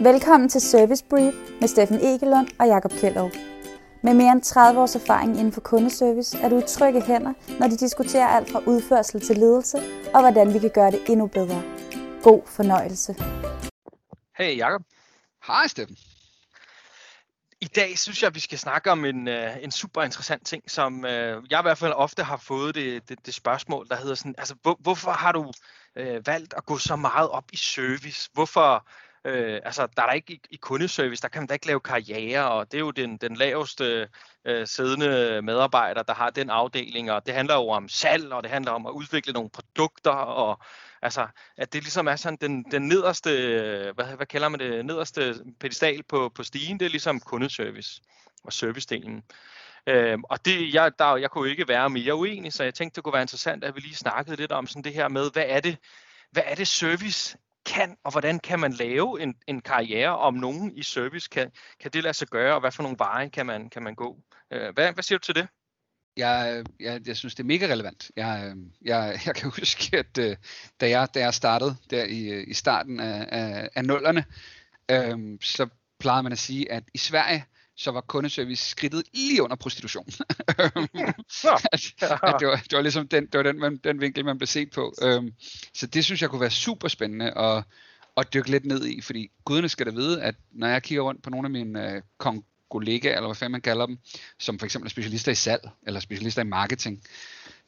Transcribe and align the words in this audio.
Velkommen 0.00 0.48
til 0.48 0.60
Service 0.60 1.04
Brief 1.10 1.34
med 1.60 1.68
Steffen 1.68 2.00
Egelund 2.00 2.48
og 2.60 2.66
Jakob 2.66 2.90
Kjellov. 2.90 3.30
Med 4.02 4.14
mere 4.14 4.32
end 4.32 4.42
30 4.42 4.80
års 4.80 4.94
erfaring 4.94 5.30
inden 5.30 5.52
for 5.52 5.60
kundeservice 5.60 6.38
er 6.38 6.48
du 6.48 6.58
i 6.58 6.62
trygge 6.68 7.02
hænder, 7.02 7.32
når 7.60 7.68
de 7.68 7.76
diskuterer 7.76 8.26
alt 8.26 8.50
fra 8.50 8.62
udførsel 8.66 9.20
til 9.20 9.36
ledelse 9.36 9.78
og 10.14 10.20
hvordan 10.20 10.54
vi 10.54 10.58
kan 10.58 10.70
gøre 10.74 10.90
det 10.90 11.00
endnu 11.08 11.26
bedre. 11.26 11.62
God 12.22 12.42
fornøjelse. 12.46 13.12
Hey 14.38 14.56
Jakob. 14.56 14.82
Hej 15.46 15.66
Steffen. 15.66 15.96
I 17.60 17.66
dag 17.66 17.98
synes 17.98 18.22
jeg, 18.22 18.28
at 18.28 18.34
vi 18.34 18.40
skal 18.40 18.58
snakke 18.58 18.90
om 18.90 19.04
en, 19.04 19.28
øh, 19.28 19.56
en 19.62 19.70
super 19.70 20.02
interessant 20.02 20.46
ting, 20.46 20.70
som 20.70 21.04
øh, 21.04 21.42
jeg 21.50 21.60
i 21.60 21.62
hvert 21.62 21.78
fald 21.78 21.92
ofte 21.92 22.22
har 22.22 22.36
fået 22.36 22.74
det, 22.74 23.08
det, 23.08 23.26
det 23.26 23.34
spørgsmål, 23.34 23.88
der 23.88 23.96
hedder 23.96 24.14
sådan, 24.14 24.34
altså 24.38 24.54
hvor, 24.62 24.76
hvorfor 24.80 25.10
har 25.10 25.32
du 25.32 25.52
øh, 25.96 26.26
valgt 26.26 26.54
at 26.56 26.66
gå 26.66 26.78
så 26.78 26.96
meget 26.96 27.28
op 27.28 27.44
i 27.52 27.56
service? 27.56 28.30
Hvorfor, 28.32 28.88
Øh, 29.26 29.60
altså, 29.64 29.86
der 29.96 30.02
er 30.02 30.06
der 30.06 30.12
ikke 30.12 30.32
i, 30.32 30.40
i 30.50 30.56
kundeservice, 30.56 31.22
der 31.22 31.28
kan 31.28 31.42
man 31.42 31.46
da 31.46 31.54
ikke 31.54 31.66
lave 31.66 31.80
karriere, 31.80 32.50
og 32.50 32.72
det 32.72 32.78
er 32.78 32.80
jo 32.80 32.90
den, 32.90 33.16
den 33.16 33.36
laveste 33.36 34.08
øh, 34.44 34.66
siddende 34.66 35.42
medarbejder, 35.42 36.02
der 36.02 36.14
har 36.14 36.30
den 36.30 36.50
afdeling, 36.50 37.10
og 37.10 37.26
det 37.26 37.34
handler 37.34 37.54
jo 37.54 37.68
om 37.68 37.88
salg, 37.88 38.32
og 38.32 38.42
det 38.42 38.50
handler 38.50 38.72
om 38.72 38.86
at 38.86 38.90
udvikle 38.90 39.32
nogle 39.32 39.50
produkter, 39.50 40.10
og 40.10 40.60
altså, 41.02 41.26
at 41.56 41.72
det 41.72 41.82
ligesom 41.82 42.06
er 42.06 42.16
sådan 42.16 42.38
den, 42.40 42.64
den 42.70 42.88
nederste, 42.88 43.30
hvad, 43.94 44.16
hvad 44.16 44.26
kalder 44.26 44.48
man 44.48 44.60
det, 44.60 44.86
nederste 44.86 45.34
pedestal 45.60 46.02
på, 46.02 46.32
på 46.34 46.42
stigen, 46.42 46.80
det 46.80 46.86
er 46.86 46.90
ligesom 46.90 47.20
kundeservice 47.20 48.02
og 48.44 48.52
servicedelen. 48.52 49.22
Øh, 49.86 50.18
og 50.22 50.44
det, 50.44 50.74
jeg, 50.74 50.92
der, 50.98 51.16
jeg 51.16 51.30
kunne 51.30 51.50
ikke 51.50 51.68
være 51.68 51.90
mere 51.90 52.14
uenig, 52.14 52.52
så 52.52 52.64
jeg 52.64 52.74
tænkte, 52.74 52.96
det 52.96 53.04
kunne 53.04 53.12
være 53.12 53.22
interessant, 53.22 53.64
at 53.64 53.74
vi 53.74 53.80
lige 53.80 53.94
snakkede 53.94 54.36
lidt 54.36 54.52
om 54.52 54.66
sådan 54.66 54.84
det 54.84 54.94
her 54.94 55.08
med, 55.08 55.30
hvad 55.32 55.44
er 55.46 55.60
det, 55.60 55.76
hvad 56.30 56.42
er 56.46 56.54
det 56.54 56.68
service 56.68 57.38
kan, 57.66 57.96
og 58.04 58.12
hvordan 58.12 58.38
kan 58.38 58.60
man 58.60 58.72
lave 58.72 59.22
en, 59.22 59.34
en 59.46 59.60
karriere, 59.60 60.18
om 60.18 60.34
nogen 60.34 60.72
i 60.76 60.82
service 60.82 61.28
kan, 61.28 61.50
kan 61.80 61.90
det 61.90 62.02
lade 62.02 62.14
sig 62.14 62.28
gøre, 62.28 62.54
og 62.54 62.60
hvad 62.60 62.72
for 62.72 62.82
nogle 62.82 62.98
veje 62.98 63.28
kan 63.28 63.46
man, 63.46 63.70
kan 63.70 63.82
man 63.82 63.94
gå? 63.94 64.18
Øh, 64.52 64.74
hvad, 64.74 64.92
hvad 64.92 65.02
siger 65.02 65.18
du 65.18 65.22
til 65.22 65.34
det? 65.34 65.48
Jeg, 66.16 66.64
jeg, 66.80 67.00
jeg 67.06 67.16
synes, 67.16 67.34
det 67.34 67.42
er 67.42 67.46
mega 67.46 67.66
relevant. 67.66 68.10
Jeg, 68.16 68.44
øh, 68.46 68.56
jeg, 68.82 69.18
jeg 69.26 69.34
kan 69.34 69.50
huske, 69.60 69.98
at 69.98 70.18
øh, 70.18 70.36
da 70.80 70.88
jeg, 70.88 71.08
da 71.14 71.20
jeg 71.20 71.34
startede 71.34 71.76
der 71.90 72.04
i, 72.04 72.28
øh, 72.28 72.44
i 72.48 72.54
starten 72.54 73.00
af, 73.00 73.28
af, 73.28 73.68
af 73.74 73.84
nullerne, 73.84 74.24
øh, 74.90 75.38
så 75.40 75.68
plejede 75.98 76.22
man 76.22 76.32
at 76.32 76.38
sige, 76.38 76.72
at 76.72 76.84
i 76.94 76.98
Sverige, 76.98 77.44
så 77.76 77.90
var 77.90 78.00
kundeservice 78.00 78.64
skridtet 78.64 79.02
lige 79.14 79.42
under 79.42 79.56
prostitution. 79.56 80.06
at, 81.72 81.94
at 82.22 82.36
det, 82.40 82.48
var, 82.48 82.56
det 82.56 82.72
var 82.72 82.80
ligesom 82.80 83.08
den, 83.08 83.26
det 83.26 83.34
var 83.38 83.42
den, 83.42 83.58
man, 83.58 83.76
den 83.76 84.00
vinkel, 84.00 84.24
man 84.24 84.38
blev 84.38 84.46
set 84.46 84.70
på. 84.70 84.94
Um, 85.02 85.32
så 85.74 85.86
det 85.86 86.04
synes 86.04 86.22
jeg 86.22 86.30
kunne 86.30 86.40
være 86.40 86.50
super 86.50 86.88
spændende 86.88 87.38
at, 87.38 87.64
at 88.16 88.34
dykke 88.34 88.50
lidt 88.50 88.64
ned 88.64 88.86
i, 88.86 89.00
fordi 89.00 89.30
guderne 89.44 89.68
skal 89.68 89.86
da 89.86 89.90
vide, 89.90 90.22
at 90.22 90.34
når 90.52 90.66
jeg 90.66 90.82
kigger 90.82 91.02
rundt 91.02 91.22
på 91.22 91.30
nogle 91.30 91.46
af 91.46 91.50
mine 91.50 92.02
uh, 92.26 92.36
kollegaer, 92.70 93.16
eller 93.16 93.28
hvad 93.28 93.36
fanden 93.36 93.52
man 93.52 93.60
kalder 93.60 93.86
dem, 93.86 93.98
som 94.38 94.58
for 94.58 94.66
eksempel 94.66 94.86
er 94.86 94.90
specialister 94.90 95.32
i 95.32 95.34
salg, 95.34 95.68
eller 95.86 96.00
specialister 96.00 96.42
i 96.42 96.46
marketing, 96.46 97.02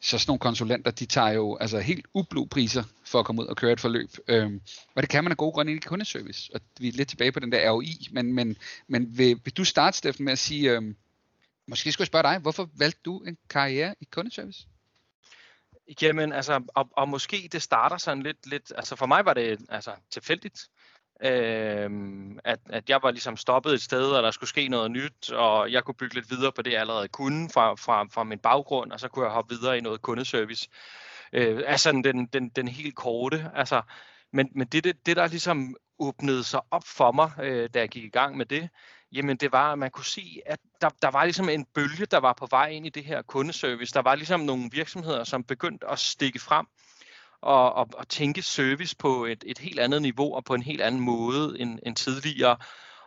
så 0.00 0.18
sådan 0.18 0.30
nogle 0.30 0.38
konsulenter, 0.38 0.90
de 0.90 1.06
tager 1.06 1.28
jo 1.28 1.56
altså 1.56 1.78
helt 1.78 2.06
ublu 2.14 2.44
priser 2.44 2.82
for 3.04 3.18
at 3.20 3.26
komme 3.26 3.42
ud 3.42 3.46
og 3.46 3.56
køre 3.56 3.72
et 3.72 3.80
forløb. 3.80 4.10
Øhm, 4.28 4.60
og 4.94 5.02
det 5.02 5.10
kan 5.10 5.24
man 5.24 5.30
af 5.30 5.36
gode 5.36 5.52
grunde 5.52 5.72
i 5.72 5.78
kundeservice. 5.78 6.50
Og 6.54 6.60
vi 6.80 6.88
er 6.88 6.92
lidt 6.92 7.08
tilbage 7.08 7.32
på 7.32 7.40
den 7.40 7.52
der 7.52 7.70
ROI. 7.70 8.08
Men, 8.10 8.32
men, 8.32 8.56
men 8.86 9.18
vil, 9.18 9.40
vil 9.44 9.52
du 9.56 9.64
starte, 9.64 9.96
Steffen, 9.96 10.24
med 10.24 10.32
at 10.32 10.38
sige, 10.38 10.70
øhm, 10.70 10.96
måske 11.66 11.92
skulle 11.92 12.02
jeg 12.02 12.06
spørge 12.06 12.22
dig, 12.22 12.38
hvorfor 12.38 12.70
valgte 12.74 13.00
du 13.04 13.18
en 13.18 13.38
karriere 13.48 13.94
i 14.00 14.04
kundeservice? 14.10 14.66
Jamen, 16.02 16.32
altså, 16.32 16.62
og, 16.74 16.88
og 16.92 17.08
måske 17.08 17.48
det 17.52 17.62
starter 17.62 17.96
sådan 17.96 18.22
lidt, 18.22 18.46
lidt, 18.46 18.72
altså 18.76 18.96
for 18.96 19.06
mig 19.06 19.24
var 19.24 19.34
det 19.34 19.58
altså 19.68 19.90
tilfældigt 20.10 20.68
øh, 21.24 21.90
at, 22.44 22.58
at 22.70 22.90
jeg 22.90 23.00
var 23.02 23.10
ligesom 23.10 23.36
stoppet 23.36 23.72
et 23.72 23.82
sted, 23.82 24.10
og 24.10 24.22
der 24.22 24.30
skulle 24.30 24.50
ske 24.50 24.68
noget 24.68 24.90
nyt, 24.90 25.32
og 25.32 25.72
jeg 25.72 25.84
kunne 25.84 25.94
bygge 25.94 26.14
lidt 26.14 26.30
videre 26.30 26.52
på 26.52 26.62
det, 26.62 26.72
jeg 26.72 26.80
allerede 26.80 27.08
kunne 27.08 27.50
fra, 27.50 27.74
fra, 27.74 28.04
fra 28.12 28.24
min 28.24 28.38
baggrund, 28.38 28.92
og 28.92 29.00
så 29.00 29.08
kunne 29.08 29.24
jeg 29.24 29.32
hoppe 29.32 29.54
videre 29.54 29.78
i 29.78 29.80
noget 29.80 30.02
kundeservice. 30.02 30.68
Øh, 31.32 31.62
altså 31.66 31.92
den, 31.92 32.26
den, 32.26 32.48
den 32.48 32.68
helt 32.68 32.94
korte. 32.94 33.50
Altså, 33.54 33.82
men 34.32 34.48
men 34.54 34.66
det, 34.66 34.84
det, 34.84 35.06
det, 35.06 35.16
der 35.16 35.26
ligesom 35.26 35.76
åbnede 35.98 36.44
sig 36.44 36.60
op 36.70 36.84
for 36.86 37.12
mig, 37.12 37.30
øh, 37.42 37.68
da 37.74 37.78
jeg 37.78 37.88
gik 37.88 38.04
i 38.04 38.08
gang 38.08 38.36
med 38.36 38.46
det, 38.46 38.68
jamen 39.12 39.36
det 39.36 39.52
var, 39.52 39.72
at 39.72 39.78
man 39.78 39.90
kunne 39.90 40.04
se, 40.04 40.40
at 40.46 40.58
der, 40.80 40.88
der 41.02 41.10
var 41.10 41.24
ligesom 41.24 41.48
en 41.48 41.64
bølge, 41.74 42.06
der 42.06 42.18
var 42.18 42.32
på 42.32 42.46
vej 42.50 42.68
ind 42.68 42.86
i 42.86 42.88
det 42.88 43.04
her 43.04 43.22
kundeservice. 43.22 43.94
Der 43.94 44.02
var 44.02 44.14
ligesom 44.14 44.40
nogle 44.40 44.68
virksomheder, 44.72 45.24
som 45.24 45.44
begyndte 45.44 45.86
at 45.86 45.98
stikke 45.98 46.38
frem, 46.38 46.66
og, 47.42 47.72
og, 47.72 47.88
og 47.94 48.08
tænke 48.08 48.42
service 48.42 48.96
på 48.96 49.24
et, 49.24 49.44
et 49.46 49.58
helt 49.58 49.78
andet 49.78 50.02
niveau 50.02 50.34
og 50.34 50.44
på 50.44 50.54
en 50.54 50.62
helt 50.62 50.80
anden 50.80 51.00
måde 51.00 51.60
end, 51.60 51.78
end 51.86 51.96
tidligere. 51.96 52.56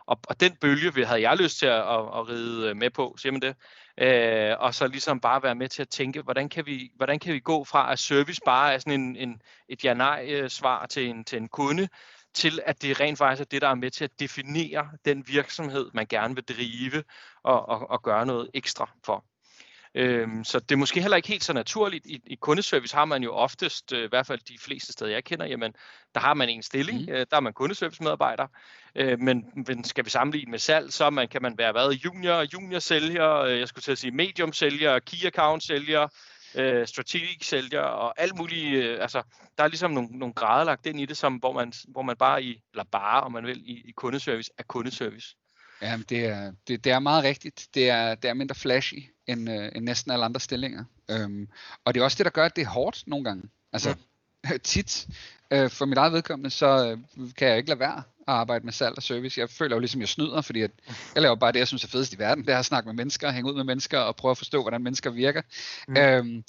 Og, 0.06 0.18
og 0.28 0.40
den 0.40 0.56
bølge 0.56 1.06
havde 1.06 1.22
jeg 1.22 1.36
lyst 1.36 1.58
til 1.58 1.66
at, 1.66 1.78
at, 1.78 2.00
at 2.00 2.28
ride 2.28 2.68
øh, 2.68 2.76
med 2.76 2.90
på, 2.90 3.14
siger 3.18 3.32
man 3.32 3.42
det. 3.42 3.56
Øh, 3.98 4.56
og 4.58 4.74
så 4.74 4.86
ligesom 4.86 5.20
bare 5.20 5.42
være 5.42 5.54
med 5.54 5.68
til 5.68 5.82
at 5.82 5.88
tænke, 5.88 6.22
hvordan 6.22 6.48
kan 6.48 6.66
vi, 6.66 6.92
hvordan 6.96 7.18
kan 7.18 7.34
vi 7.34 7.40
gå 7.40 7.64
fra, 7.64 7.92
at 7.92 7.98
service 7.98 8.40
bare 8.44 8.74
er 8.74 8.78
sådan 8.78 9.00
en, 9.00 9.16
en, 9.16 9.42
et 9.68 9.84
ja-nej-svar 9.84 10.86
til 10.86 11.08
en, 11.08 11.24
til 11.24 11.38
en 11.38 11.48
kunde, 11.48 11.88
til 12.34 12.60
at 12.66 12.82
det 12.82 13.00
rent 13.00 13.18
faktisk 13.18 13.40
er 13.40 13.50
det, 13.50 13.62
der 13.62 13.68
er 13.68 13.74
med 13.74 13.90
til 13.90 14.04
at 14.04 14.20
definere 14.20 14.90
den 15.04 15.24
virksomhed, 15.28 15.90
man 15.94 16.06
gerne 16.06 16.34
vil 16.34 16.44
drive 16.44 17.04
og, 17.42 17.68
og, 17.68 17.90
og 17.90 18.02
gøre 18.02 18.26
noget 18.26 18.50
ekstra 18.54 18.90
for. 19.04 19.24
Øhm, 19.94 20.44
så 20.44 20.58
det 20.58 20.72
er 20.72 20.76
måske 20.76 21.00
heller 21.00 21.16
ikke 21.16 21.28
helt 21.28 21.44
så 21.44 21.52
naturligt. 21.52 22.06
I, 22.06 22.20
i 22.26 22.34
kundeservice 22.34 22.96
har 22.96 23.04
man 23.04 23.22
jo 23.22 23.32
oftest, 23.32 23.92
øh, 23.92 24.04
i 24.04 24.08
hvert 24.08 24.26
fald 24.26 24.38
de 24.38 24.58
fleste 24.60 24.92
steder, 24.92 25.10
jeg 25.10 25.24
kender, 25.24 25.46
jamen, 25.46 25.72
der 26.14 26.20
har 26.20 26.34
man 26.34 26.48
en 26.48 26.62
stilling, 26.62 27.00
mm. 27.00 27.08
øh, 27.08 27.26
der 27.30 27.36
er 27.36 27.40
man 27.40 27.52
kundeservice-medarbejder. 27.52 28.46
Øh, 28.94 29.20
men, 29.20 29.44
men 29.66 29.84
skal 29.84 30.04
vi 30.04 30.10
sammenligne 30.10 30.50
med 30.50 30.58
salg, 30.58 30.92
så 30.92 31.10
man, 31.10 31.28
kan 31.28 31.42
man 31.42 31.58
være 31.58 31.72
hvad, 31.72 31.90
junior, 31.90 32.46
junior 32.54 32.78
sælger, 32.78 33.36
øh, 33.36 33.58
jeg 33.58 33.68
skulle 33.68 33.82
til 33.82 33.92
at 33.92 33.98
sige 33.98 34.10
medium 34.10 34.52
sælger, 34.52 34.98
key 34.98 35.26
account 35.26 35.62
sælger, 35.62 36.08
øh, 36.54 36.86
strategic 36.86 37.46
sælger 37.46 37.80
og 37.80 38.20
alt 38.20 38.36
muligt. 38.36 38.84
Øh, 38.84 38.98
altså, 39.00 39.22
der 39.58 39.64
er 39.64 39.68
ligesom 39.68 39.90
nogle, 39.90 40.18
nogle 40.18 40.34
grader 40.34 40.64
lagt 40.64 40.86
ind 40.86 41.00
i 41.00 41.06
det, 41.06 41.16
som, 41.16 41.34
hvor, 41.34 41.52
man, 41.52 41.72
hvor 41.88 42.02
man 42.02 42.16
bare 42.16 42.42
i, 42.42 42.62
eller 42.72 42.84
bare, 42.92 43.20
om 43.20 43.32
man 43.32 43.46
vil, 43.46 43.70
i, 43.70 43.82
i 43.88 43.92
kundeservice 43.92 44.50
er 44.58 44.62
kundeservice. 44.62 45.36
Ja, 45.82 45.98
det 46.08 46.24
er, 46.24 46.52
det, 46.68 46.84
det 46.84 46.92
er 46.92 46.98
meget 46.98 47.24
rigtigt. 47.24 47.68
Det 47.74 47.90
er, 47.90 48.14
det 48.14 48.30
er 48.30 48.34
mindre 48.34 48.54
flashy 48.54 49.04
end, 49.26 49.50
øh, 49.50 49.70
end 49.74 49.84
næsten 49.84 50.12
alle 50.12 50.24
andre 50.24 50.40
stillinger. 50.40 50.84
Øhm, 51.10 51.48
og 51.84 51.94
det 51.94 52.00
er 52.00 52.04
også 52.04 52.16
det, 52.18 52.24
der 52.24 52.30
gør, 52.30 52.44
at 52.44 52.56
det 52.56 52.62
er 52.62 52.68
hårdt 52.68 53.02
nogle 53.06 53.24
gange. 53.24 53.42
Altså 53.72 53.96
ja. 54.50 54.58
tit, 54.64 55.08
øh, 55.50 55.70
for 55.70 55.84
mit 55.84 55.98
eget 55.98 56.12
vedkommende, 56.12 56.50
så 56.50 56.90
øh, 56.90 57.28
kan 57.36 57.48
jeg 57.48 57.56
ikke 57.56 57.68
lade 57.68 57.80
være 57.80 57.98
at 57.98 58.34
arbejde 58.34 58.64
med 58.64 58.72
salg 58.72 58.96
og 58.96 59.02
service. 59.02 59.40
Jeg 59.40 59.50
føler 59.50 59.76
jo 59.76 59.80
ligesom, 59.80 60.00
jeg 60.00 60.08
snyder, 60.08 60.40
fordi 60.40 60.62
at 60.62 60.70
jeg 61.14 61.22
laver 61.22 61.34
bare 61.34 61.52
det, 61.52 61.58
jeg 61.58 61.68
synes 61.68 61.84
er 61.84 61.88
fedest 61.88 62.14
i 62.14 62.18
verden. 62.18 62.46
Det 62.46 62.54
er 62.54 62.58
at 62.58 62.64
snakke 62.64 62.86
med 62.86 62.94
mennesker, 62.94 63.30
hænge 63.30 63.50
ud 63.50 63.56
med 63.56 63.64
mennesker 63.64 63.98
og 63.98 64.16
prøve 64.16 64.30
at 64.30 64.38
forstå, 64.38 64.62
hvordan 64.62 64.82
mennesker 64.82 65.10
virker. 65.10 65.42
Mm. 65.88 65.96
Øhm, 65.96 66.44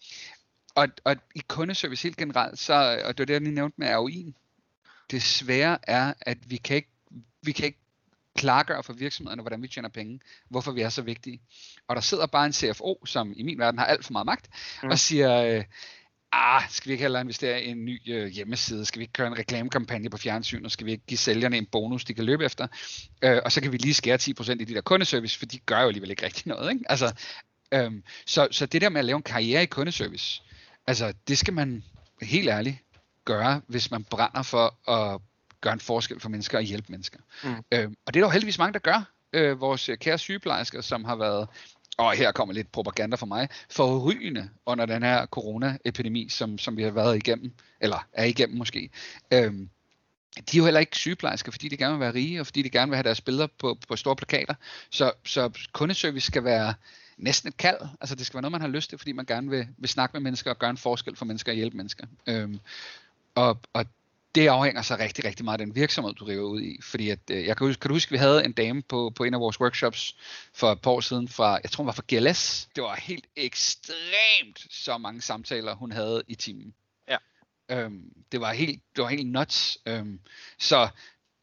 og, 0.75 0.87
og 1.03 1.15
i 1.35 1.41
kundeservice 1.47 2.03
helt 2.03 2.17
generelt, 2.17 2.59
så, 2.59 2.73
og 3.05 3.17
det 3.17 3.19
var 3.19 3.25
det, 3.25 3.33
jeg 3.33 3.41
lige 3.41 3.55
nævnte 3.55 3.75
med 3.77 3.95
ROI'en, 3.95 4.31
det 5.11 5.23
svære 5.23 5.77
er, 5.83 6.13
at 6.21 6.37
vi 6.45 6.57
kan 6.57 6.75
ikke, 6.75 6.91
vi 7.41 7.51
kan 7.51 7.65
ikke 7.65 7.82
klargøre 8.35 8.83
for 8.83 8.93
virksomhederne, 8.93 9.41
hvordan 9.41 9.61
vi 9.61 9.67
tjener 9.67 9.89
penge, 9.89 10.19
hvorfor 10.49 10.71
vi 10.71 10.81
er 10.81 10.89
så 10.89 11.01
vigtige. 11.01 11.41
Og 11.87 11.95
der 11.95 12.01
sidder 12.01 12.25
bare 12.25 12.45
en 12.45 12.53
CFO, 12.53 13.05
som 13.05 13.33
i 13.35 13.43
min 13.43 13.59
verden 13.59 13.77
har 13.79 13.85
alt 13.85 14.05
for 14.05 14.11
meget 14.11 14.25
magt, 14.25 14.49
mm. 14.83 14.89
og 14.89 14.99
siger, 14.99 15.43
øh, 15.43 15.63
ah, 16.31 16.63
skal 16.69 16.87
vi 16.87 16.91
ikke 16.93 17.01
heller 17.01 17.19
investere 17.19 17.63
i 17.63 17.69
en 17.69 17.85
ny 17.85 18.01
øh, 18.07 18.27
hjemmeside, 18.27 18.85
skal 18.85 18.99
vi 18.99 19.03
ikke 19.03 19.13
køre 19.13 19.27
en 19.27 19.37
reklamekampagne 19.37 20.09
på 20.09 20.17
fjernsynet, 20.17 20.71
skal 20.71 20.85
vi 20.85 20.91
ikke 20.91 21.05
give 21.05 21.17
sælgerne 21.17 21.57
en 21.57 21.65
bonus, 21.65 22.05
de 22.05 22.13
kan 22.13 22.25
løbe 22.25 22.45
efter, 22.45 22.67
øh, 23.23 23.41
og 23.45 23.51
så 23.51 23.61
kan 23.61 23.71
vi 23.71 23.77
lige 23.77 23.93
skære 23.93 24.17
10% 24.21 24.51
i 24.51 24.63
de 24.63 24.73
der 24.73 24.81
kundeservice, 24.81 25.39
for 25.39 25.45
de 25.45 25.59
gør 25.59 25.81
jo 25.81 25.87
alligevel 25.87 26.09
ikke 26.09 26.25
rigtig 26.25 26.47
noget. 26.47 26.71
Ikke? 26.71 26.85
Altså, 26.89 27.13
øh, 27.73 27.91
så, 28.25 28.47
så 28.51 28.65
det 28.65 28.81
der 28.81 28.89
med 28.89 28.99
at 28.99 29.05
lave 29.05 29.17
en 29.17 29.23
karriere 29.23 29.63
i 29.63 29.65
kundeservice, 29.65 30.43
altså 30.87 31.13
det 31.27 31.37
skal 31.37 31.53
man 31.53 31.83
helt 32.21 32.49
ærligt 32.49 32.77
gøre, 33.25 33.61
hvis 33.67 33.91
man 33.91 34.03
brænder 34.03 34.41
for 34.41 34.91
at 34.91 35.21
gøre 35.63 35.73
en 35.73 35.79
forskel 35.79 36.19
for 36.19 36.29
mennesker 36.29 36.57
og 36.57 36.63
hjælpe 36.63 36.87
mennesker. 36.89 37.19
Mm. 37.43 37.49
Øh, 37.49 37.91
og 38.05 38.13
det 38.13 38.19
er 38.19 38.21
der 38.23 38.27
jo 38.27 38.29
heldigvis 38.29 38.57
mange, 38.57 38.73
der 38.73 38.79
gør. 38.79 39.09
Øh, 39.33 39.61
vores 39.61 39.89
kære 39.99 40.17
sygeplejersker, 40.17 40.81
som 40.81 41.05
har 41.05 41.15
været 41.15 41.47
og 41.97 42.13
her 42.13 42.31
kommer 42.31 42.53
lidt 42.53 42.71
propaganda 42.71 43.15
for 43.15 43.25
mig, 43.25 43.49
forrygende 43.69 44.49
under 44.65 44.85
den 44.85 45.03
her 45.03 45.25
coronaepidemi, 45.25 46.29
som, 46.29 46.57
som 46.57 46.77
vi 46.77 46.83
har 46.83 46.91
været 46.91 47.15
igennem, 47.15 47.53
eller 47.81 48.07
er 48.13 48.25
igennem 48.25 48.57
måske. 48.57 48.89
Øhm, 49.33 49.69
de 50.35 50.57
er 50.57 50.57
jo 50.57 50.63
heller 50.63 50.79
ikke 50.79 50.97
sygeplejersker, 50.97 51.51
fordi 51.51 51.67
de 51.67 51.77
gerne 51.77 51.93
vil 51.93 51.99
være 51.99 52.13
rige, 52.13 52.39
og 52.39 52.45
fordi 52.45 52.61
de 52.61 52.69
gerne 52.69 52.89
vil 52.89 52.95
have 52.95 53.03
deres 53.03 53.21
billeder 53.21 53.47
på, 53.59 53.77
på 53.87 53.95
store 53.95 54.15
plakater. 54.15 54.53
Så, 54.89 55.11
så 55.25 55.67
kundeservice 55.71 56.27
skal 56.27 56.43
være 56.43 56.73
næsten 57.17 57.49
et 57.49 57.57
kald. 57.57 57.77
Altså 58.01 58.15
det 58.15 58.25
skal 58.25 58.37
være 58.37 58.41
noget, 58.41 58.51
man 58.51 58.61
har 58.61 58.67
lyst 58.67 58.89
til, 58.89 58.97
fordi 58.97 59.11
man 59.11 59.25
gerne 59.25 59.49
vil, 59.49 59.67
vil 59.77 59.89
snakke 59.89 60.13
med 60.13 60.21
mennesker 60.21 60.51
og 60.51 60.59
gøre 60.59 60.69
en 60.69 60.77
forskel 60.77 61.15
for 61.15 61.25
mennesker 61.25 61.51
og 61.51 61.55
hjælpe 61.55 61.77
mennesker. 61.77 62.07
Øhm, 62.27 62.59
og, 63.35 63.59
og 63.73 63.85
det 64.35 64.47
afhænger 64.47 64.81
så 64.81 64.95
rigtig, 64.95 65.25
rigtig 65.25 65.45
meget 65.45 65.59
af 65.59 65.65
den 65.65 65.75
virksomhed, 65.75 66.13
du 66.13 66.25
driver 66.25 66.43
ud 66.43 66.61
i. 66.61 66.81
Fordi 66.81 67.09
at, 67.09 67.19
øh, 67.31 67.45
jeg 67.45 67.57
kan, 67.57 67.67
huske, 67.67 67.79
kan 67.79 67.89
du 67.89 67.95
huske, 67.95 68.09
at 68.09 68.11
vi 68.11 68.17
havde 68.17 68.45
en 68.45 68.53
dame 68.53 68.81
på, 68.81 69.11
på 69.15 69.23
en 69.23 69.33
af 69.33 69.39
vores 69.39 69.59
workshops 69.59 70.15
for 70.53 70.71
et 70.71 70.81
par 70.81 70.91
år 70.91 70.99
siden 70.99 71.27
fra, 71.27 71.59
jeg 71.63 71.71
tror 71.71 71.83
hun 71.83 71.87
var 71.87 71.93
fra 71.93 72.03
GLS. 72.07 72.69
Det 72.75 72.83
var 72.83 72.95
helt 72.95 73.25
ekstremt 73.35 74.67
så 74.69 74.97
mange 74.97 75.21
samtaler, 75.21 75.75
hun 75.75 75.91
havde 75.91 76.23
i 76.27 76.35
timen. 76.35 76.73
Ja. 77.09 77.17
Øhm, 77.71 78.13
det 78.31 78.41
var 78.41 78.53
helt, 78.53 78.83
det 78.95 79.03
var 79.03 79.09
helt 79.09 79.27
nuts. 79.27 79.77
Øhm, 79.85 80.19
så 80.59 80.89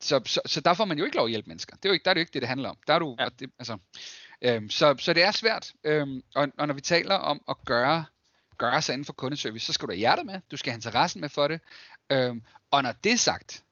så, 0.00 0.20
så, 0.26 0.40
så 0.46 0.60
der 0.60 0.74
får 0.74 0.84
man 0.84 0.98
jo 0.98 1.04
ikke 1.04 1.16
lov 1.16 1.26
at 1.26 1.30
hjælpe 1.30 1.48
mennesker. 1.48 1.76
Det 1.76 1.84
er 1.84 1.88
jo 1.88 1.92
ikke, 1.92 2.04
der 2.04 2.10
er 2.10 2.14
det 2.14 2.20
jo 2.20 2.22
ikke 2.22 2.32
det, 2.32 2.42
det 2.42 2.48
handler 2.48 2.68
om. 2.68 2.76
Der 2.86 2.94
er 2.94 2.98
du, 2.98 3.16
ja. 3.18 3.28
det, 3.38 3.50
altså, 3.58 3.78
øhm, 4.42 4.70
så, 4.70 4.94
så 4.98 5.12
det 5.12 5.22
er 5.22 5.30
svært. 5.30 5.72
Øhm, 5.84 6.22
og, 6.34 6.48
og 6.58 6.66
når 6.66 6.74
vi 6.74 6.80
taler 6.80 7.14
om 7.14 7.42
at 7.48 7.56
gøre, 7.66 8.04
gøre 8.58 8.82
sig 8.82 8.92
inden 8.92 9.04
for 9.04 9.12
kundeservice, 9.12 9.66
så 9.66 9.72
skal 9.72 9.88
du 9.88 9.92
have 9.92 9.98
hjertet 9.98 10.26
med, 10.26 10.40
du 10.50 10.56
skal 10.56 10.70
have 10.70 10.76
interessen 10.76 11.20
med 11.20 11.28
for 11.28 11.48
det. 11.48 11.60
Øhm, 12.10 12.42
og 12.70 12.82
når 12.82 12.92
det 13.04 13.12
er 13.12 13.16
sagt, 13.16 13.64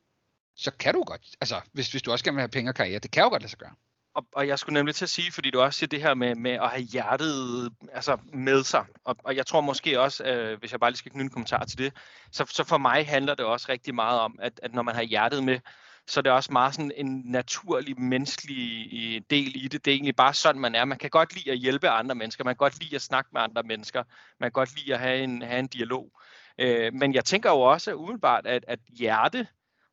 så 0.57 0.71
kan 0.71 0.95
du 0.95 1.03
godt, 1.03 1.23
altså 1.41 1.61
hvis, 1.73 1.91
hvis 1.91 2.03
du 2.03 2.13
også 2.13 2.25
gerne 2.25 2.35
vil 2.35 2.43
have 2.43 2.49
penge 2.49 2.71
og 2.71 2.75
karriere, 2.75 2.99
det 2.99 3.11
kan 3.11 3.23
jo 3.23 3.29
godt 3.29 3.43
lade 3.43 3.51
sig 3.51 3.59
gøre. 3.59 3.75
Og, 4.15 4.27
og 4.33 4.49
jeg 4.49 4.59
skulle 4.59 4.75
nemlig 4.75 4.95
til 4.95 5.05
at 5.05 5.11
sige, 5.11 5.33
fordi 5.33 5.51
du 5.51 5.61
også 5.61 5.79
siger 5.79 5.89
det 5.89 6.03
her 6.03 6.15
med, 6.15 6.35
med 6.35 6.51
at 6.51 6.69
have 6.71 6.83
hjertet 6.83 7.73
altså 7.93 8.19
med 8.33 8.65
sig, 8.65 8.85
og, 9.05 9.17
og 9.25 9.37
jeg 9.37 9.47
tror 9.47 9.61
måske 9.61 10.01
også, 10.01 10.25
øh, 10.25 10.59
hvis 10.59 10.73
jeg 10.73 10.81
bare 10.81 10.91
lige 10.91 10.99
skal 10.99 11.13
knytte 11.13 11.25
en 11.25 11.31
kommentar 11.31 11.65
til 11.65 11.79
det, 11.79 11.93
så, 12.33 12.45
så 12.49 12.65
for 12.65 12.79
mig 12.79 13.07
handler 13.07 13.35
det 13.35 13.45
også 13.45 13.67
rigtig 13.69 13.95
meget 13.95 14.21
om, 14.21 14.39
at, 14.43 14.61
at 14.63 14.75
når 14.75 14.83
man 14.83 14.95
har 14.95 15.03
hjertet 15.03 15.45
med, 15.45 15.61
så 16.09 16.23
det 16.23 16.31
er 16.31 16.35
også 16.35 16.53
meget 16.53 16.75
sådan 16.75 16.93
en 16.97 17.23
naturlig 17.25 18.01
menneskelig 18.01 19.23
del 19.31 19.65
i 19.65 19.69
det. 19.69 19.85
Det 19.85 19.91
er 19.91 19.95
egentlig 19.95 20.17
bare 20.17 20.35
sådan, 20.35 20.61
man 20.61 20.75
er. 20.75 20.85
Man 20.85 20.99
kan 20.99 21.11
godt 21.11 21.35
lide 21.35 21.51
at 21.51 21.59
hjælpe 21.59 21.89
andre 21.89 22.15
mennesker. 22.15 22.45
Man 22.45 22.55
kan 22.55 22.59
godt 22.59 22.83
lide 22.83 22.95
at 22.95 23.03
snakke 23.03 23.31
med 23.33 23.41
andre 23.41 23.63
mennesker. 23.63 24.03
Man 24.41 24.47
kan 24.47 24.53
godt 24.53 24.77
lide 24.77 24.95
at 24.95 25.01
have 25.01 25.19
en, 25.19 25.43
have 25.43 25.59
en 25.59 25.67
dialog. 25.67 26.21
Øh, 26.59 26.95
men 26.95 27.15
jeg 27.15 27.25
tænker 27.25 27.51
jo 27.51 27.61
også 27.61 27.95
umiddelbart, 27.95 28.47
at, 28.47 28.65
at 28.69 28.81
hjerte 28.89 29.47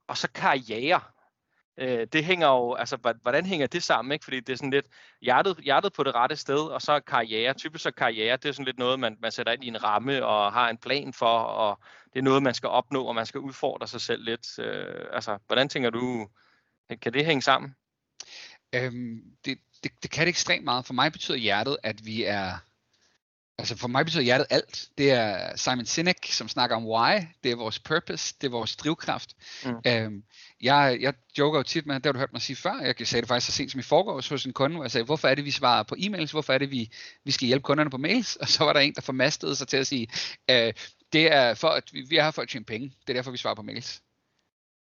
og 0.07 0.17
så 0.17 0.27
karriere, 0.31 1.01
øh, 1.77 2.07
det 2.13 2.25
hænger 2.25 2.47
jo, 2.47 2.73
altså 2.73 3.13
hvordan 3.21 3.45
hænger 3.45 3.67
det 3.67 3.83
sammen, 3.83 4.11
ikke? 4.11 4.23
Fordi 4.23 4.39
det 4.39 4.53
er 4.53 4.57
sådan 4.57 4.71
lidt 4.71 4.87
hjertet, 5.21 5.57
hjertet 5.57 5.93
på 5.93 6.03
det 6.03 6.15
rette 6.15 6.35
sted, 6.35 6.59
og 6.59 6.81
så 6.81 6.99
karriere. 6.99 7.53
Typisk 7.53 7.83
så 7.83 7.91
karriere, 7.91 8.37
det 8.37 8.49
er 8.49 8.51
sådan 8.51 8.65
lidt 8.65 8.79
noget, 8.79 8.99
man, 8.99 9.17
man 9.21 9.31
sætter 9.31 9.53
ind 9.53 9.63
i 9.63 9.67
en 9.67 9.83
ramme 9.83 10.25
og 10.25 10.53
har 10.53 10.69
en 10.69 10.77
plan 10.77 11.13
for, 11.13 11.37
og 11.37 11.79
det 12.13 12.19
er 12.19 12.23
noget, 12.23 12.43
man 12.43 12.53
skal 12.53 12.69
opnå, 12.69 13.03
og 13.03 13.15
man 13.15 13.25
skal 13.25 13.39
udfordre 13.39 13.87
sig 13.87 14.01
selv 14.01 14.23
lidt. 14.23 14.59
Øh, 14.59 15.05
altså, 15.13 15.37
hvordan 15.47 15.69
tænker 15.69 15.89
du, 15.89 16.29
kan 17.01 17.13
det 17.13 17.25
hænge 17.25 17.41
sammen? 17.41 17.75
Øhm, 18.75 19.21
det, 19.45 19.57
det, 19.83 19.91
det 20.03 20.11
kan 20.11 20.21
det 20.21 20.29
ekstremt 20.29 20.63
meget. 20.63 20.85
For 20.85 20.93
mig 20.93 21.11
betyder 21.11 21.37
hjertet, 21.37 21.77
at 21.83 22.05
vi 22.05 22.23
er 22.23 22.57
Altså 23.57 23.77
for 23.77 23.87
mig 23.87 24.05
betyder 24.05 24.23
hjertet 24.23 24.47
alt. 24.49 24.89
Det 24.97 25.11
er 25.11 25.55
Simon 25.55 25.85
Sinek, 25.85 26.25
som 26.31 26.47
snakker 26.47 26.75
om 26.75 26.85
why. 26.85 27.19
Det 27.43 27.51
er 27.51 27.55
vores 27.55 27.79
purpose. 27.79 28.35
Det 28.41 28.47
er 28.47 28.51
vores 28.51 28.75
drivkraft. 28.75 29.35
Mm. 29.65 29.75
Øhm, 29.87 30.23
jeg, 30.61 30.97
jeg 31.01 31.13
joker 31.37 31.59
jo 31.59 31.63
tit 31.63 31.85
med, 31.85 31.95
det 31.95 32.05
har 32.05 32.11
du 32.11 32.19
hørt 32.19 32.33
mig 32.33 32.41
sige 32.41 32.55
før, 32.55 32.79
jeg 32.81 33.07
sagde 33.07 33.21
det 33.21 33.27
faktisk 33.27 33.47
så 33.47 33.51
sent 33.51 33.71
som 33.71 33.79
i 33.79 33.83
forgårs 33.83 34.29
hos 34.29 34.45
en 34.45 34.53
kunde, 34.53 34.75
hvor 34.75 34.83
jeg 34.83 34.91
sagde, 34.91 35.05
hvorfor 35.05 35.27
er 35.27 35.35
det, 35.35 35.45
vi 35.45 35.51
svarer 35.51 35.83
på 35.83 35.95
e-mails? 35.95 36.31
Hvorfor 36.31 36.53
er 36.53 36.57
det, 36.57 36.71
vi, 36.71 36.91
vi 37.23 37.31
skal 37.31 37.47
hjælpe 37.47 37.63
kunderne 37.63 37.89
på 37.89 37.97
mails? 37.97 38.35
Og 38.41 38.47
så 38.47 38.63
var 38.63 38.73
der 38.73 38.79
en, 38.79 38.93
der 38.93 39.01
formastede 39.01 39.55
sig 39.55 39.67
til 39.67 39.77
at 39.77 39.87
sige, 39.87 40.07
øh, 40.49 40.73
det 41.13 41.33
er 41.33 41.53
for, 41.53 41.67
at 41.67 41.83
vi, 41.93 42.01
vi 42.09 42.17
er 42.17 42.23
her 42.23 42.31
for 42.31 42.41
at 42.41 42.49
tjene 42.49 42.65
penge. 42.65 42.87
Det 42.87 43.09
er 43.09 43.13
derfor, 43.13 43.31
vi 43.31 43.37
svarer 43.37 43.55
på 43.55 43.61
mails. 43.61 44.01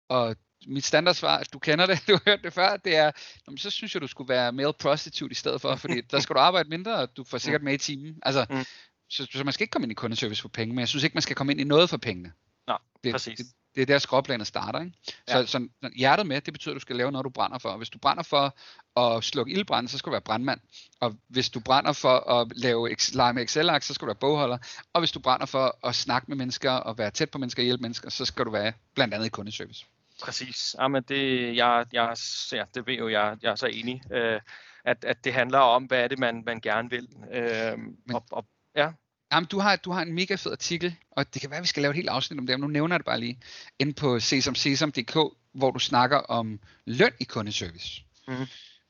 Og 0.08 0.36
mit 0.66 0.84
standardsvar, 0.84 1.42
du 1.52 1.58
kender 1.58 1.86
det, 1.86 2.02
du 2.08 2.12
har 2.12 2.22
hørt 2.26 2.44
det 2.44 2.52
før, 2.52 2.76
det 2.76 2.96
er, 2.96 3.10
så 3.56 3.70
synes 3.70 3.94
jeg, 3.94 4.02
du 4.02 4.06
skulle 4.06 4.28
være 4.28 4.52
male 4.52 4.72
prostitute 4.72 5.32
i 5.32 5.34
stedet 5.34 5.60
for, 5.60 5.76
fordi 5.76 6.00
der 6.00 6.20
skal 6.20 6.34
du 6.34 6.40
arbejde 6.40 6.68
mindre, 6.68 6.94
og 6.94 7.16
du 7.16 7.24
får 7.24 7.38
sikkert 7.38 7.62
med 7.62 7.74
i 7.74 7.78
timen. 7.78 8.18
Altså, 8.22 8.46
mm. 8.50 8.64
så, 9.10 9.28
så 9.32 9.44
man 9.44 9.52
skal 9.52 9.64
ikke 9.64 9.72
komme 9.72 9.84
ind 9.84 9.92
i 9.92 9.94
kundeservice 9.94 10.42
for 10.42 10.48
penge, 10.48 10.74
men 10.74 10.80
jeg 10.80 10.88
synes 10.88 11.04
ikke, 11.04 11.14
man 11.14 11.22
skal 11.22 11.36
komme 11.36 11.52
ind 11.52 11.60
i 11.60 11.64
noget 11.64 11.90
for 11.90 11.96
pengene. 11.96 12.32
Nå, 12.66 12.76
det, 13.04 13.12
præcis. 13.12 13.38
Det, 13.38 13.46
det 13.76 13.82
er 13.82 13.86
der 13.86 13.98
skråplanet 13.98 14.46
starter. 14.46 14.80
Ikke? 14.80 14.92
Så, 15.06 15.38
ja. 15.38 15.46
så, 15.46 15.68
så 15.82 15.90
hjertet 15.96 16.26
med, 16.26 16.40
det 16.40 16.52
betyder, 16.52 16.72
at 16.72 16.74
du 16.74 16.80
skal 16.80 16.96
lave 16.96 17.12
noget, 17.12 17.24
du 17.24 17.30
brænder 17.30 17.58
for. 17.58 17.76
Hvis 17.76 17.90
du 17.90 17.98
brænder 17.98 18.22
for 18.22 18.56
at 19.00 19.24
slukke 19.24 19.52
ildbrand, 19.52 19.88
så 19.88 19.98
skal 19.98 20.10
du 20.10 20.12
være 20.12 20.20
brandmand. 20.20 20.60
Og 21.00 21.16
hvis 21.28 21.50
du 21.50 21.60
brænder 21.60 21.92
for 21.92 22.30
at 22.30 22.52
lave 22.56 22.96
lege 23.12 23.32
med 23.32 23.42
Excel-ark, 23.42 23.82
så 23.82 23.94
skal 23.94 24.06
du 24.06 24.06
være 24.06 24.14
bogholder. 24.14 24.58
Og 24.92 25.00
hvis 25.00 25.12
du 25.12 25.20
brænder 25.20 25.46
for 25.46 25.78
at 25.86 25.94
snakke 25.94 26.26
med 26.28 26.36
mennesker 26.36 26.70
og 26.70 26.98
være 26.98 27.10
tæt 27.10 27.30
på 27.30 27.38
mennesker 27.38 27.62
og 27.62 27.64
hjælpe 27.64 27.82
mennesker, 27.82 28.10
så 28.10 28.24
skal 28.24 28.44
du 28.44 28.50
være 28.50 28.72
blandt 28.94 29.14
andet 29.14 29.26
i 29.26 29.30
kundeservice. 29.30 29.86
Præcis. 30.22 30.76
Jamen 30.78 31.02
det, 31.08 31.56
jeg, 31.56 31.86
jeg, 31.92 32.16
ja, 32.52 32.64
det 32.74 32.86
ved 32.86 32.94
jo, 32.94 33.08
jeg, 33.08 33.36
jeg 33.42 33.50
er 33.50 33.54
så 33.54 33.66
enig, 33.66 34.02
øh, 34.12 34.40
at, 34.84 35.04
at 35.04 35.24
det 35.24 35.32
handler 35.32 35.58
om, 35.58 35.84
hvad 35.84 36.04
er 36.04 36.08
det, 36.08 36.18
man, 36.18 36.42
man 36.46 36.60
gerne 36.60 36.90
vil. 36.90 37.08
Øh, 37.32 37.78
Men, 37.78 37.96
og, 38.14 38.24
og, 38.30 38.46
ja. 38.76 38.90
Jamen, 39.32 39.46
du 39.46 39.58
har, 39.58 39.76
du 39.76 39.90
har 39.90 40.02
en 40.02 40.12
mega 40.12 40.34
fed 40.34 40.52
artikel, 40.52 40.96
og 41.10 41.34
det 41.34 41.40
kan 41.40 41.50
være, 41.50 41.56
at 41.56 41.62
vi 41.62 41.68
skal 41.68 41.82
lave 41.82 41.90
et 41.90 41.96
helt 41.96 42.08
afsnit 42.08 42.38
om 42.38 42.46
det, 42.46 42.60
men 42.60 42.60
nu 42.60 42.72
nævner 42.72 42.94
jeg 42.94 43.00
det 43.00 43.06
bare 43.06 43.20
lige, 43.20 43.40
inde 43.78 43.92
på 43.92 44.20
sesamsesam.dk, 44.20 45.16
hvor 45.52 45.70
du 45.70 45.78
snakker 45.78 46.16
om 46.16 46.60
løn 46.84 47.12
i 47.20 47.24
kundeservice. 47.24 48.02
Mm-hmm. 48.28 48.46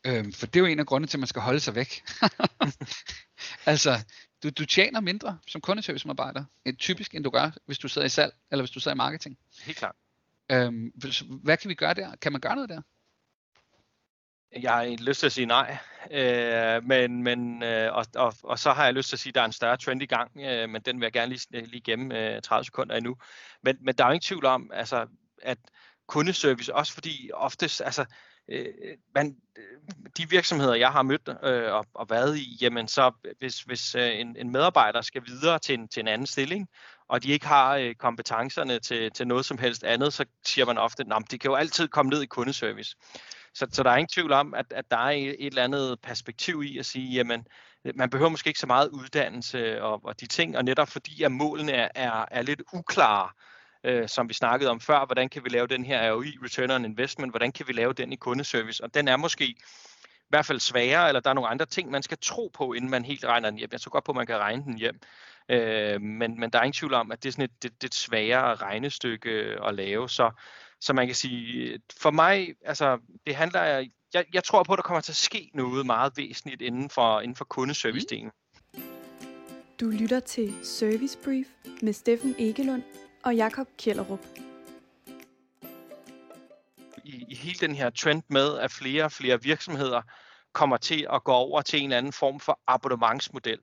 Øhm, 0.06 0.32
for 0.32 0.46
det 0.46 0.56
er 0.56 0.60
jo 0.60 0.66
en 0.66 0.78
af 0.80 0.86
grundene 0.86 1.06
til, 1.06 1.16
at 1.16 1.20
man 1.20 1.26
skal 1.26 1.42
holde 1.42 1.60
sig 1.60 1.74
væk. 1.74 2.02
altså, 3.66 4.04
du, 4.42 4.50
du 4.50 4.64
tjener 4.64 5.00
mindre 5.00 5.38
som 5.46 5.60
kundeservice-medarbejder, 5.60 6.44
typisk 6.78 7.14
end 7.14 7.24
du 7.24 7.30
gør, 7.30 7.50
hvis 7.66 7.78
du 7.78 7.88
sidder 7.88 8.06
i 8.06 8.10
salg, 8.10 8.32
eller 8.50 8.62
hvis 8.62 8.70
du 8.70 8.80
sidder 8.80 8.94
i 8.94 8.96
marketing. 8.96 9.38
Helt 9.64 9.78
klart. 9.78 9.94
Øhm, 10.52 10.92
hvad 11.42 11.56
kan 11.56 11.68
vi 11.68 11.74
gøre 11.74 11.94
der? 11.94 12.16
Kan 12.16 12.32
man 12.32 12.40
gøre 12.40 12.54
noget 12.54 12.70
der? 12.70 12.82
Jeg 14.60 14.72
har 14.72 14.96
lyst 15.00 15.20
til 15.20 15.26
at 15.26 15.32
sige 15.32 15.46
nej, 15.46 15.78
øh, 16.10 16.84
men, 16.84 17.22
men 17.22 17.62
øh, 17.62 17.94
og, 17.94 18.06
og, 18.16 18.34
og 18.42 18.58
så 18.58 18.72
har 18.72 18.84
jeg 18.84 18.94
lyst 18.94 19.08
til 19.08 19.16
at 19.16 19.20
sige, 19.20 19.30
at 19.30 19.34
der 19.34 19.40
er 19.40 19.44
en 19.44 19.52
større 19.52 19.76
trend 19.76 20.02
i 20.02 20.06
gang, 20.06 20.30
øh, 20.40 20.68
men 20.68 20.82
den 20.82 20.96
vil 20.96 21.04
jeg 21.04 21.12
gerne 21.12 21.32
lige, 21.32 21.46
øh, 21.54 21.66
lige 21.66 21.80
gemme 21.80 22.34
øh, 22.36 22.42
30 22.42 22.64
sekunder 22.64 22.96
endnu. 22.96 23.16
Men, 23.62 23.76
men 23.80 23.94
der 23.94 24.04
er 24.04 24.08
jo 24.08 24.12
ingen 24.12 24.22
tvivl 24.22 24.44
om, 24.44 24.70
altså, 24.74 25.06
at 25.42 25.58
kundeservice, 26.08 26.74
også 26.74 26.92
fordi 26.92 27.30
oftest, 27.34 27.80
altså, 27.80 28.04
øh, 28.48 28.66
man, 29.14 29.36
øh, 29.56 29.64
de 30.16 30.30
virksomheder, 30.30 30.74
jeg 30.74 30.92
har 30.92 31.02
mødt 31.02 31.28
øh, 31.42 31.72
og, 31.72 31.86
og 31.94 32.10
været 32.10 32.36
i, 32.38 32.58
jamen 32.60 32.88
så 32.88 33.12
hvis, 33.38 33.60
hvis 33.60 33.94
øh, 33.94 34.20
en, 34.20 34.36
en 34.36 34.52
medarbejder 34.52 35.00
skal 35.00 35.22
videre 35.26 35.58
til 35.58 35.74
en, 35.74 35.88
til 35.88 36.00
en 36.00 36.08
anden 36.08 36.26
stilling, 36.26 36.68
og 37.08 37.22
de 37.22 37.28
ikke 37.28 37.46
har 37.46 37.76
øh, 37.76 37.94
kompetencerne 37.94 38.78
til, 38.78 39.10
til 39.10 39.26
noget 39.26 39.44
som 39.44 39.58
helst 39.58 39.84
andet, 39.84 40.12
så 40.12 40.24
siger 40.46 40.66
man 40.66 40.78
ofte, 40.78 41.04
at 41.10 41.22
det 41.30 41.40
kan 41.40 41.50
jo 41.50 41.54
altid 41.54 41.88
komme 41.88 42.10
ned 42.10 42.22
i 42.22 42.26
kundeservice. 42.26 42.96
Så, 43.54 43.66
så 43.72 43.82
der 43.82 43.90
er 43.90 43.96
ingen 43.96 44.14
tvivl 44.14 44.32
om, 44.32 44.54
at, 44.54 44.66
at 44.70 44.90
der 44.90 44.96
er 44.96 45.10
et 45.10 45.36
eller 45.38 45.64
andet 45.64 46.00
perspektiv 46.02 46.62
i 46.62 46.78
at 46.78 46.86
sige, 46.86 47.12
jamen, 47.12 47.46
øh, 47.84 47.92
man 47.96 48.10
behøver 48.10 48.30
måske 48.30 48.48
ikke 48.48 48.60
så 48.60 48.66
meget 48.66 48.88
uddannelse 48.88 49.82
og, 49.82 50.04
og 50.04 50.20
de 50.20 50.26
ting, 50.26 50.56
og 50.56 50.64
netop 50.64 50.88
fordi, 50.88 51.22
at 51.22 51.32
målene 51.32 51.72
er, 51.72 51.88
er, 51.94 52.24
er 52.30 52.42
lidt 52.42 52.62
uklare, 52.72 53.28
øh, 53.84 54.08
som 54.08 54.28
vi 54.28 54.34
snakkede 54.34 54.70
om 54.70 54.80
før, 54.80 55.06
hvordan 55.06 55.28
kan 55.28 55.44
vi 55.44 55.48
lave 55.48 55.66
den 55.66 55.84
her 55.84 56.12
ROI, 56.12 56.38
Return 56.44 56.70
on 56.70 56.84
Investment, 56.84 57.32
hvordan 57.32 57.52
kan 57.52 57.68
vi 57.68 57.72
lave 57.72 57.92
den 57.92 58.12
i 58.12 58.16
kundeservice, 58.16 58.84
og 58.84 58.94
den 58.94 59.08
er 59.08 59.16
måske 59.16 59.46
i 59.46 60.28
hvert 60.28 60.46
fald 60.46 60.60
sværere, 60.60 61.08
eller 61.08 61.20
der 61.20 61.30
er 61.30 61.34
nogle 61.34 61.50
andre 61.50 61.66
ting, 61.66 61.90
man 61.90 62.02
skal 62.02 62.18
tro 62.22 62.50
på, 62.54 62.72
inden 62.72 62.90
man 62.90 63.04
helt 63.04 63.24
regner 63.24 63.50
den 63.50 63.58
hjem. 63.58 63.68
Jeg 63.72 63.80
tror 63.80 63.90
godt 63.90 64.04
på, 64.04 64.12
at 64.12 64.16
man 64.16 64.26
kan 64.26 64.38
regne 64.38 64.64
den 64.64 64.78
hjem. 64.78 65.00
Øh, 65.48 66.00
men, 66.00 66.40
men 66.40 66.50
der 66.50 66.58
er 66.58 66.62
ingen 66.62 66.72
tvivl 66.72 66.94
om, 66.94 67.12
at 67.12 67.22
det 67.22 67.28
er 67.28 67.32
sådan 67.32 67.44
et, 67.44 67.62
det, 67.62 67.72
det 67.72 67.84
er 67.84 67.88
et 67.88 67.94
sværere 67.94 68.54
regnestykke 68.54 69.30
at 69.66 69.74
lave. 69.74 70.08
Så, 70.08 70.30
så 70.80 70.92
man 70.92 71.06
kan 71.06 71.14
sige, 71.14 71.78
for 72.00 72.10
mig, 72.10 72.54
altså, 72.64 72.98
det 73.26 73.34
handler, 73.34 73.62
jeg, 74.14 74.24
jeg 74.34 74.44
tror 74.44 74.62
på, 74.62 74.72
at 74.72 74.76
der 74.76 74.82
kommer 74.82 75.00
til 75.00 75.12
at 75.12 75.16
ske 75.16 75.50
noget 75.54 75.86
meget 75.86 76.12
væsentligt 76.16 76.62
inden 76.62 76.90
for, 76.90 77.20
inden 77.20 77.36
for 77.36 77.44
kundeservice-delen. 77.44 78.30
Du 79.80 79.86
lytter 79.86 80.20
til 80.20 80.54
Service 80.64 81.18
Brief 81.24 81.46
med 81.82 81.92
Steffen 81.92 82.34
Egelund 82.38 82.82
og 83.24 83.36
Jakob 83.36 83.66
Kjellerup. 83.78 84.26
I, 87.04 87.24
I 87.28 87.34
hele 87.34 87.58
den 87.58 87.74
her 87.74 87.90
trend 87.90 88.22
med, 88.28 88.58
at 88.58 88.72
flere 88.72 89.04
og 89.04 89.12
flere 89.12 89.42
virksomheder 89.42 90.02
kommer 90.52 90.76
til 90.76 91.06
at 91.12 91.24
gå 91.24 91.32
over 91.32 91.62
til 91.62 91.78
en 91.78 91.84
eller 91.84 91.98
anden 91.98 92.12
form 92.12 92.40
for 92.40 92.60
abonnementsmodel 92.66 93.58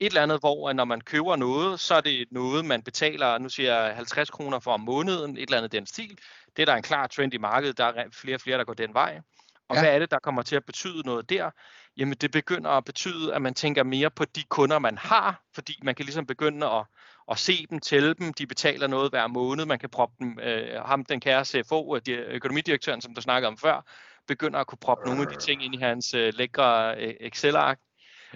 et 0.00 0.06
eller 0.06 0.22
andet, 0.22 0.40
hvor 0.40 0.72
når 0.72 0.84
man 0.84 1.00
køber 1.00 1.36
noget, 1.36 1.80
så 1.80 1.94
er 1.94 2.00
det 2.00 2.26
noget, 2.30 2.64
man 2.64 2.82
betaler, 2.82 3.38
nu 3.38 3.48
siger 3.48 3.74
jeg 3.74 3.96
50 3.96 4.30
kroner 4.30 4.58
for 4.58 4.72
om 4.72 4.80
måneden, 4.80 5.36
et 5.36 5.42
eller 5.42 5.56
andet 5.56 5.72
den 5.72 5.86
stil. 5.86 6.18
Det 6.56 6.62
er 6.62 6.66
der 6.66 6.74
en 6.74 6.82
klar 6.82 7.06
trend 7.06 7.34
i 7.34 7.38
markedet, 7.38 7.78
der 7.78 7.84
er 7.84 8.04
flere 8.12 8.36
og 8.36 8.40
flere, 8.40 8.58
der 8.58 8.64
går 8.64 8.74
den 8.74 8.94
vej. 8.94 9.20
Og 9.68 9.76
ja. 9.76 9.82
hvad 9.82 9.94
er 9.94 9.98
det, 9.98 10.10
der 10.10 10.18
kommer 10.18 10.42
til 10.42 10.56
at 10.56 10.64
betyde 10.64 11.02
noget 11.06 11.30
der? 11.30 11.50
Jamen 11.96 12.16
det 12.20 12.30
begynder 12.30 12.70
at 12.70 12.84
betyde, 12.84 13.34
at 13.34 13.42
man 13.42 13.54
tænker 13.54 13.82
mere 13.82 14.10
på 14.10 14.24
de 14.24 14.42
kunder, 14.42 14.78
man 14.78 14.98
har, 14.98 15.42
fordi 15.54 15.80
man 15.82 15.94
kan 15.94 16.04
ligesom 16.04 16.26
begynde 16.26 16.66
at, 16.66 16.84
at 17.30 17.38
se 17.38 17.66
dem, 17.70 17.80
tælle 17.80 18.14
dem, 18.14 18.32
de 18.32 18.46
betaler 18.46 18.86
noget 18.86 19.10
hver 19.10 19.26
måned, 19.26 19.64
man 19.66 19.78
kan 19.78 19.90
proppe 19.90 20.14
dem, 20.18 20.38
øh, 20.42 20.82
ham 20.82 21.04
den 21.04 21.20
kære 21.20 21.44
CFO, 21.44 21.98
økonomidirektøren, 22.08 23.00
som 23.00 23.14
du 23.14 23.20
snakkede 23.20 23.48
om 23.48 23.56
før, 23.56 23.90
begynder 24.28 24.58
at 24.58 24.66
kunne 24.66 24.78
proppe 24.80 25.04
nogle 25.04 25.22
af 25.22 25.28
de 25.28 25.36
ting 25.36 25.64
ind 25.64 25.74
i 25.74 25.78
hans 25.78 26.14
øh, 26.14 26.32
lækre 26.34 26.96
øh, 26.98 27.14
Excel-ark, 27.20 27.78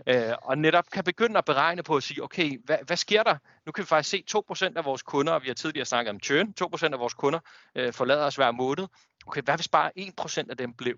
øh, 0.07 0.33
og 0.42 0.59
netop 0.59 0.85
kan 0.92 1.04
begynde 1.04 1.38
at 1.38 1.45
beregne 1.45 1.83
på 1.83 1.97
at 1.97 2.02
sige, 2.02 2.23
okay, 2.23 2.59
hvad, 2.64 2.78
hvad 2.87 2.97
sker 2.97 3.23
der? 3.23 3.37
Nu 3.66 3.73
kan 3.73 3.83
vi 3.83 3.87
faktisk 3.87 4.11
se 4.11 4.38
2% 4.50 4.73
af 4.76 4.85
vores 4.85 5.02
kunder, 5.02 5.33
og 5.33 5.42
vi 5.42 5.49
har 5.49 5.54
tidligere 5.54 5.87
snakket 5.87 6.11
om 6.11 6.21
churn, 6.21 6.54
2% 6.88 6.92
af 6.92 6.99
vores 6.99 7.14
kunder 7.14 7.38
øh, 7.75 7.92
forlader 7.92 8.25
os 8.25 8.37
hver 8.37 8.50
måned. 8.50 8.87
Okay, 9.26 9.42
hvad 9.42 9.57
hvis 9.57 9.69
bare 9.69 9.90
1% 9.99 10.50
af 10.50 10.57
dem 10.57 10.73
blev? 10.75 10.97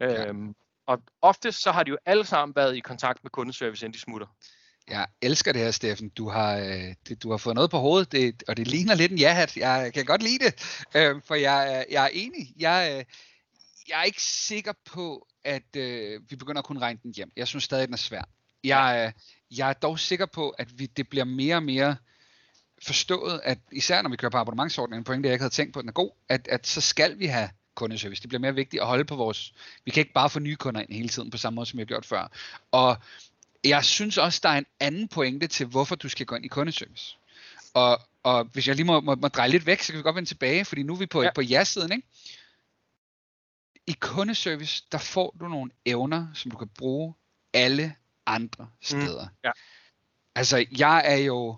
Ja. 0.00 0.26
Øhm, 0.26 0.54
og 0.86 0.98
oftest 1.22 1.62
så 1.62 1.72
har 1.72 1.82
de 1.82 1.90
jo 1.90 1.98
alle 2.06 2.24
sammen 2.24 2.56
været 2.56 2.76
i 2.76 2.80
kontakt 2.80 3.24
med 3.24 3.30
kundeservice, 3.30 3.86
inden 3.86 3.94
de 3.94 4.00
smutter. 4.00 4.26
Jeg 4.88 5.06
elsker 5.22 5.52
det 5.52 5.62
her, 5.62 5.70
Steffen. 5.70 6.08
Du 6.08 6.28
har, 6.28 6.56
øh, 6.56 6.94
det, 7.08 7.22
du 7.22 7.30
har 7.30 7.36
fået 7.36 7.54
noget 7.54 7.70
på 7.70 7.78
hovedet, 7.78 8.12
det, 8.12 8.42
og 8.48 8.56
det 8.56 8.66
ligner 8.68 8.94
lidt 8.94 9.12
en 9.12 9.18
ja-hat. 9.18 9.56
Jeg 9.56 9.92
kan 9.94 10.04
godt 10.04 10.22
lide 10.22 10.44
det, 10.44 10.84
øh, 10.94 11.22
for 11.26 11.34
jeg, 11.34 11.86
jeg 11.90 12.04
er 12.04 12.08
enig. 12.12 12.54
Jeg, 12.58 12.92
øh, 12.92 13.04
jeg 13.88 14.00
er 14.00 14.04
ikke 14.04 14.22
sikker 14.22 14.72
på, 14.84 15.26
at 15.44 15.76
øh, 15.76 16.20
vi 16.30 16.36
begynder 16.36 16.58
at 16.58 16.64
kunne 16.64 16.80
regne 16.80 17.00
den 17.02 17.14
hjem. 17.16 17.32
Jeg 17.36 17.48
synes 17.48 17.64
stadig, 17.64 17.88
den 17.88 17.94
er 17.94 17.98
svær. 17.98 18.22
Jeg, 18.64 19.04
øh, 19.06 19.58
jeg 19.58 19.68
er 19.68 19.72
dog 19.72 19.98
sikker 19.98 20.26
på, 20.26 20.50
at 20.50 20.78
vi, 20.78 20.86
det 20.86 21.08
bliver 21.08 21.24
mere 21.24 21.56
og 21.56 21.62
mere 21.62 21.96
forstået, 22.82 23.40
at 23.44 23.58
især 23.72 24.02
når 24.02 24.10
vi 24.10 24.16
kører 24.16 24.30
på 24.30 24.38
abonnementsordningen, 24.38 25.00
en 25.00 25.04
pointe, 25.04 25.26
jeg 25.26 25.34
ikke 25.34 25.42
havde 25.42 25.54
tænkt 25.54 25.72
på, 25.72 25.78
at 25.78 25.82
den 25.82 25.88
er 25.88 25.92
god, 25.92 26.10
at, 26.28 26.48
at 26.48 26.66
så 26.66 26.80
skal 26.80 27.18
vi 27.18 27.26
have 27.26 27.48
kundeservice. 27.74 28.22
Det 28.22 28.28
bliver 28.28 28.40
mere 28.40 28.54
vigtigt 28.54 28.80
at 28.80 28.86
holde 28.86 29.04
på 29.04 29.16
vores... 29.16 29.52
Vi 29.84 29.90
kan 29.90 30.00
ikke 30.00 30.12
bare 30.12 30.30
få 30.30 30.38
nye 30.38 30.56
kunder 30.56 30.80
ind 30.80 30.92
hele 30.92 31.08
tiden 31.08 31.30
på 31.30 31.36
samme 31.36 31.54
måde, 31.54 31.66
som 31.66 31.76
vi 31.76 31.80
har 31.80 31.86
gjort 31.86 32.06
før. 32.06 32.30
Og 32.70 32.96
jeg 33.64 33.84
synes 33.84 34.18
også, 34.18 34.40
der 34.42 34.48
er 34.48 34.58
en 34.58 34.66
anden 34.80 35.08
pointe 35.08 35.46
til, 35.46 35.66
hvorfor 35.66 35.96
du 35.96 36.08
skal 36.08 36.26
gå 36.26 36.34
ind 36.34 36.44
i 36.44 36.48
kundeservice. 36.48 37.16
Og, 37.74 38.00
og 38.22 38.44
hvis 38.52 38.68
jeg 38.68 38.76
lige 38.76 38.86
må, 38.86 39.00
må, 39.00 39.14
må 39.14 39.28
dreje 39.28 39.48
lidt 39.48 39.66
væk, 39.66 39.82
så 39.82 39.92
kan 39.92 39.98
vi 39.98 40.02
godt 40.02 40.16
vende 40.16 40.28
tilbage, 40.28 40.64
fordi 40.64 40.82
nu 40.82 40.92
er 40.92 40.98
vi 40.98 41.06
på, 41.06 41.22
ja. 41.22 41.30
på 41.34 41.40
ja-siden, 41.40 41.92
ikke? 41.92 42.08
I 43.90 43.96
kundeservice, 44.00 44.84
der 44.92 44.98
får 44.98 45.36
du 45.40 45.48
nogle 45.48 45.70
evner, 45.86 46.26
som 46.34 46.50
du 46.50 46.56
kan 46.56 46.68
bruge 46.78 47.14
alle 47.54 47.94
andre 48.26 48.68
steder. 48.82 49.24
Mm. 49.24 49.36
Ja. 49.44 49.50
Altså, 50.34 50.66
jeg 50.78 51.02
er 51.04 51.16
jo 51.16 51.56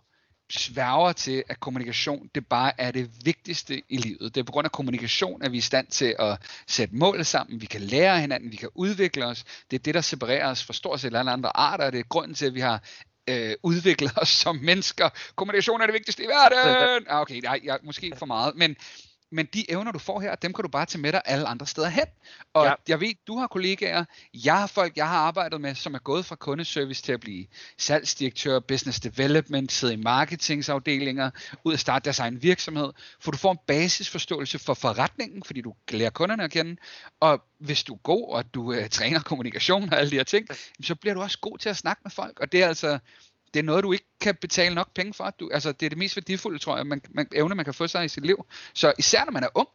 sværger 0.50 1.12
til, 1.12 1.44
at 1.48 1.60
kommunikation, 1.60 2.30
det 2.34 2.46
bare 2.46 2.80
er 2.80 2.90
det 2.90 3.10
vigtigste 3.24 3.82
i 3.88 3.96
livet. 3.96 4.34
Det 4.34 4.40
er 4.40 4.44
på 4.44 4.52
grund 4.52 4.64
af 4.64 4.72
kommunikation, 4.72 5.42
at 5.42 5.52
vi 5.52 5.56
er 5.56 5.58
i 5.58 5.62
stand 5.62 5.86
til 5.86 6.16
at 6.18 6.38
sætte 6.66 6.94
mål 6.94 7.24
sammen, 7.24 7.60
vi 7.60 7.66
kan 7.66 7.80
lære 7.80 8.20
hinanden, 8.20 8.52
vi 8.52 8.56
kan 8.56 8.68
udvikle 8.74 9.26
os. 9.26 9.44
Det 9.70 9.78
er 9.78 9.82
det, 9.82 9.94
der 9.94 10.00
separerer 10.00 10.50
os 10.50 10.64
fra 10.64 10.72
stort 10.72 11.00
set 11.00 11.14
alle 11.14 11.30
andre 11.30 11.56
arter, 11.56 11.90
det 11.90 12.00
er 12.00 12.04
grunden 12.04 12.34
til, 12.34 12.46
at 12.46 12.54
vi 12.54 12.60
har 12.60 12.82
øh, 13.28 13.54
udviklet 13.62 14.12
os 14.16 14.28
som 14.28 14.56
mennesker. 14.56 15.08
Kommunikation 15.36 15.80
er 15.80 15.86
det 15.86 15.94
vigtigste 15.94 16.24
i 16.24 16.26
verden! 16.26 17.06
Ah, 17.08 17.20
okay, 17.20 17.42
jeg, 17.42 17.60
jeg, 17.64 17.78
måske 17.82 18.12
for 18.16 18.26
meget, 18.26 18.56
men 18.56 18.76
men 19.32 19.46
de 19.54 19.70
evner, 19.70 19.92
du 19.92 19.98
får 19.98 20.20
her, 20.20 20.34
dem 20.34 20.52
kan 20.52 20.62
du 20.62 20.68
bare 20.68 20.86
tage 20.86 21.02
med 21.02 21.12
dig 21.12 21.22
alle 21.24 21.46
andre 21.48 21.66
steder 21.66 21.88
hen. 21.88 22.04
Og 22.54 22.66
ja. 22.66 22.72
jeg 22.88 23.00
ved, 23.00 23.14
du 23.26 23.36
har 23.36 23.46
kollegaer, 23.46 24.04
jeg 24.44 24.58
har 24.58 24.66
folk, 24.66 24.96
jeg 24.96 25.08
har 25.08 25.18
arbejdet 25.18 25.60
med, 25.60 25.74
som 25.74 25.94
er 25.94 25.98
gået 25.98 26.26
fra 26.26 26.36
kundeservice 26.36 27.02
til 27.02 27.12
at 27.12 27.20
blive 27.20 27.46
salgsdirektør, 27.78 28.60
business 28.60 29.00
development, 29.00 29.72
sidde 29.72 29.92
i 29.92 29.96
marketingsafdelinger, 29.96 31.30
ud 31.64 31.72
at 31.72 31.80
starte 31.80 32.04
deres 32.04 32.18
egen 32.18 32.42
virksomhed, 32.42 32.92
for 33.20 33.30
du 33.30 33.38
får 33.38 33.52
en 33.52 33.58
basisforståelse 33.66 34.58
for 34.58 34.74
forretningen, 34.74 35.42
fordi 35.42 35.60
du 35.60 35.74
lærer 35.90 36.10
kunderne 36.10 36.44
at 36.44 36.50
kende, 36.50 36.76
og 37.20 37.42
hvis 37.58 37.82
du 37.84 37.94
er 37.94 37.98
god, 37.98 38.32
og 38.32 38.54
du 38.54 38.62
uh, 38.62 38.88
træner 38.90 39.20
kommunikation 39.20 39.92
og 39.92 39.98
alle 39.98 40.10
de 40.10 40.16
her 40.16 40.24
ting, 40.24 40.46
så 40.82 40.94
bliver 40.94 41.14
du 41.14 41.22
også 41.22 41.38
god 41.38 41.58
til 41.58 41.68
at 41.68 41.76
snakke 41.76 42.00
med 42.04 42.10
folk, 42.10 42.40
og 42.40 42.52
det 42.52 42.62
er 42.62 42.68
altså, 42.68 42.98
det 43.54 43.60
er 43.60 43.64
noget, 43.64 43.84
du 43.84 43.92
ikke 43.92 44.06
kan 44.20 44.34
betale 44.34 44.74
nok 44.74 44.94
penge 44.94 45.14
for. 45.14 45.30
Du, 45.40 45.50
altså, 45.52 45.72
det 45.72 45.86
er 45.86 45.90
det 45.90 45.98
mest 45.98 46.16
værdifulde, 46.16 46.58
tror 46.58 46.76
jeg, 46.76 46.86
man, 46.86 47.02
man, 47.10 47.28
evne, 47.32 47.54
man 47.54 47.64
kan 47.64 47.74
få 47.74 47.86
sig 47.86 48.04
i 48.04 48.08
sit 48.08 48.26
liv. 48.26 48.46
Så 48.74 48.92
især 48.98 49.24
når 49.24 49.32
man 49.32 49.44
er 49.44 49.48
ung, 49.54 49.68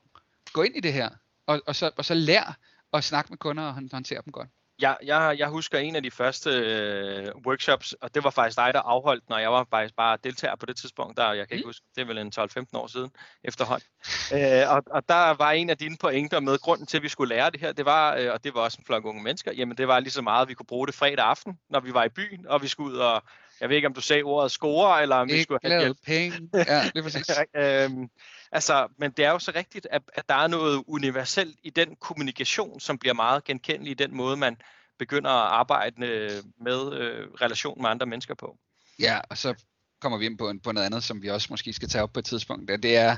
gå 0.53 0.61
ind 0.61 0.75
i 0.75 0.79
det 0.79 0.93
her, 0.93 1.09
og, 1.45 1.61
og, 1.65 1.75
så, 1.75 1.91
og 1.97 2.05
så 2.05 2.13
lær 2.13 2.57
at 2.93 3.03
snakke 3.03 3.29
med 3.29 3.37
kunder 3.37 3.63
og 3.63 3.73
håndtere 3.73 4.21
dem 4.25 4.31
godt. 4.31 4.49
Jeg, 4.81 4.97
jeg, 5.03 5.35
jeg 5.39 5.47
husker 5.47 5.79
en 5.79 5.95
af 5.95 6.03
de 6.03 6.11
første 6.11 6.49
øh, 6.49 7.27
workshops, 7.47 7.93
og 7.93 8.15
det 8.15 8.23
var 8.23 8.29
faktisk 8.29 8.57
dig, 8.57 8.73
der 8.73 8.81
afholdt, 8.81 9.29
når 9.29 9.37
jeg 9.37 9.51
var 9.51 9.67
faktisk 9.69 9.95
bare 9.95 10.17
deltager 10.23 10.55
på 10.55 10.65
det 10.65 10.77
tidspunkt, 10.77 11.17
der, 11.17 11.33
jeg 11.33 11.47
kan 11.47 11.55
ikke 11.55 11.65
mm. 11.65 11.69
huske, 11.69 11.85
det 11.95 12.01
er 12.01 12.05
vel 12.05 12.17
en 12.17 12.31
12-15 12.39 12.63
år 12.73 12.87
siden 12.87 13.11
efterhånden. 13.43 13.87
øh, 14.35 14.75
og, 14.75 14.83
og 14.91 15.09
der 15.09 15.33
var 15.33 15.51
en 15.51 15.69
af 15.69 15.77
dine 15.77 15.97
pointer 15.97 16.39
med 16.39 16.57
grunden 16.59 16.87
til, 16.87 16.97
at 16.97 17.03
vi 17.03 17.09
skulle 17.09 17.35
lære 17.35 17.49
det 17.49 17.59
her, 17.59 17.71
det 17.71 17.85
var, 17.85 18.15
øh, 18.15 18.33
og 18.33 18.43
det 18.43 18.53
var 18.53 18.61
også 18.61 18.77
en 18.79 18.85
flok 18.85 19.05
unge 19.05 19.23
mennesker, 19.23 19.51
jamen 19.51 19.77
det 19.77 19.87
var 19.87 19.99
lige 19.99 20.11
så 20.11 20.21
meget, 20.21 20.41
at 20.41 20.49
vi 20.49 20.53
kunne 20.53 20.65
bruge 20.65 20.87
det 20.87 20.95
fredag 20.95 21.25
aften, 21.25 21.59
når 21.69 21.79
vi 21.79 21.93
var 21.93 22.03
i 22.03 22.09
byen, 22.09 22.47
og 22.47 22.61
vi 22.61 22.67
skulle 22.67 22.93
ud 22.93 22.97
og 22.97 23.23
jeg 23.61 23.69
ved 23.69 23.75
ikke, 23.75 23.87
om 23.87 23.93
du 23.93 24.01
sagde 24.01 24.23
ordet 24.23 24.51
score, 24.51 25.01
eller 25.01 25.15
om 25.15 25.27
vi 25.27 25.43
skulle 25.43 25.59
have 25.63 25.81
hjælp. 25.81 25.97
penge. 26.05 26.49
Ja, 26.53 26.83
det 26.83 26.95
er 26.95 27.01
præcis. 27.01 27.29
øhm, 27.55 28.09
altså, 28.51 28.87
men 28.97 29.11
det 29.11 29.25
er 29.25 29.31
jo 29.31 29.39
så 29.39 29.51
rigtigt, 29.55 29.87
at, 29.91 30.01
at 30.13 30.29
der 30.29 30.35
er 30.35 30.47
noget 30.47 30.83
universelt 30.87 31.55
i 31.63 31.69
den 31.69 31.95
kommunikation, 31.95 32.79
som 32.79 32.97
bliver 32.97 33.13
meget 33.13 33.43
genkendelig 33.43 33.91
i 33.91 33.93
den 33.93 34.15
måde, 34.15 34.37
man 34.37 34.57
begynder 34.99 35.29
at 35.29 35.51
arbejde 35.51 35.95
med 36.61 36.93
øh, 36.93 37.27
relation 37.41 37.81
med 37.81 37.89
andre 37.89 38.05
mennesker 38.05 38.35
på. 38.35 38.57
Ja, 38.99 39.19
og 39.29 39.37
så 39.37 39.53
kommer 40.01 40.17
vi 40.17 40.25
ind 40.25 40.37
på, 40.37 40.53
på 40.63 40.71
noget 40.71 40.85
andet, 40.85 41.03
som 41.03 41.21
vi 41.21 41.29
også 41.29 41.47
måske 41.49 41.73
skal 41.73 41.89
tage 41.89 42.03
op 42.03 42.13
på 42.13 42.19
et 42.19 42.25
tidspunkt. 42.25 42.83
Det 42.83 42.97
er, 42.97 43.17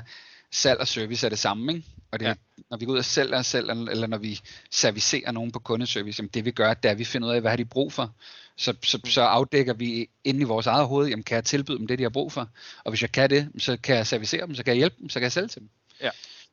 salg 0.52 0.80
og 0.80 0.88
service 0.88 1.26
er 1.26 1.30
det 1.30 1.38
samme, 1.38 1.72
ikke? 1.72 1.86
Og 2.12 2.20
det, 2.20 2.26
ja. 2.26 2.34
når 2.70 2.76
vi 2.76 2.84
går 2.84 2.92
ud 2.92 2.98
og 2.98 3.04
sælger 3.04 3.38
os 3.38 3.46
selv, 3.46 3.70
eller 3.70 4.06
når 4.06 4.18
vi 4.18 4.40
servicerer 4.70 5.32
nogen 5.32 5.52
på 5.52 5.58
kundeservice, 5.58 6.20
jamen 6.20 6.30
det 6.34 6.44
vi 6.44 6.50
gør, 6.50 6.74
det 6.74 6.88
er, 6.88 6.92
at 6.92 6.98
vi 6.98 7.04
finder 7.04 7.28
ud 7.28 7.34
af, 7.34 7.40
hvad 7.40 7.50
har 7.50 7.56
de 7.56 7.64
brug 7.64 7.92
for. 7.92 8.14
Så, 8.56 8.74
så, 8.82 8.98
mm. 9.04 9.10
så 9.10 9.22
afdækker 9.22 9.74
vi 9.74 10.08
inde 10.24 10.40
i 10.40 10.44
vores 10.44 10.66
eget 10.66 10.86
hoved, 10.86 11.08
jamen 11.08 11.22
kan 11.22 11.34
jeg 11.34 11.44
tilbyde 11.44 11.78
dem 11.78 11.86
det, 11.86 11.98
de 11.98 12.02
har 12.02 12.10
brug 12.10 12.32
for? 12.32 12.48
Og 12.84 12.90
hvis 12.90 13.02
jeg 13.02 13.12
kan 13.12 13.30
det, 13.30 13.48
så 13.58 13.76
kan 13.82 13.96
jeg 13.96 14.06
servicere 14.06 14.46
dem, 14.46 14.54
så 14.54 14.64
kan 14.64 14.70
jeg 14.70 14.78
hjælpe 14.78 14.96
dem, 15.00 15.08
så 15.08 15.18
kan 15.18 15.22
jeg 15.22 15.32
sælge 15.32 15.48
til 15.48 15.60
dem. 15.60 15.68
Ja, 16.00 16.10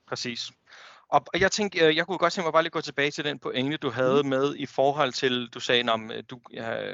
præcis. 0.08 0.52
Og 1.10 1.26
jeg 1.40 1.52
tænkte, 1.52 1.80
øh, 1.80 1.96
jeg 1.96 2.06
kunne 2.06 2.18
godt 2.18 2.34
tænke 2.34 2.46
mig 2.46 2.54
bare 2.54 2.64
lige 2.64 2.72
gå 2.72 2.82
tilbage 2.82 3.12
til 3.12 3.24
den 3.24 3.40
pointe, 3.40 3.78
du 3.78 3.90
havde 3.90 4.24
mm. 4.24 4.30
med 4.30 4.56
i 4.56 4.66
forhold 4.66 5.14
til, 5.14 5.48
du 5.48 5.60
sagde, 5.60 5.90
om 5.90 6.12
du, 6.30 6.40
ja, 6.54 6.92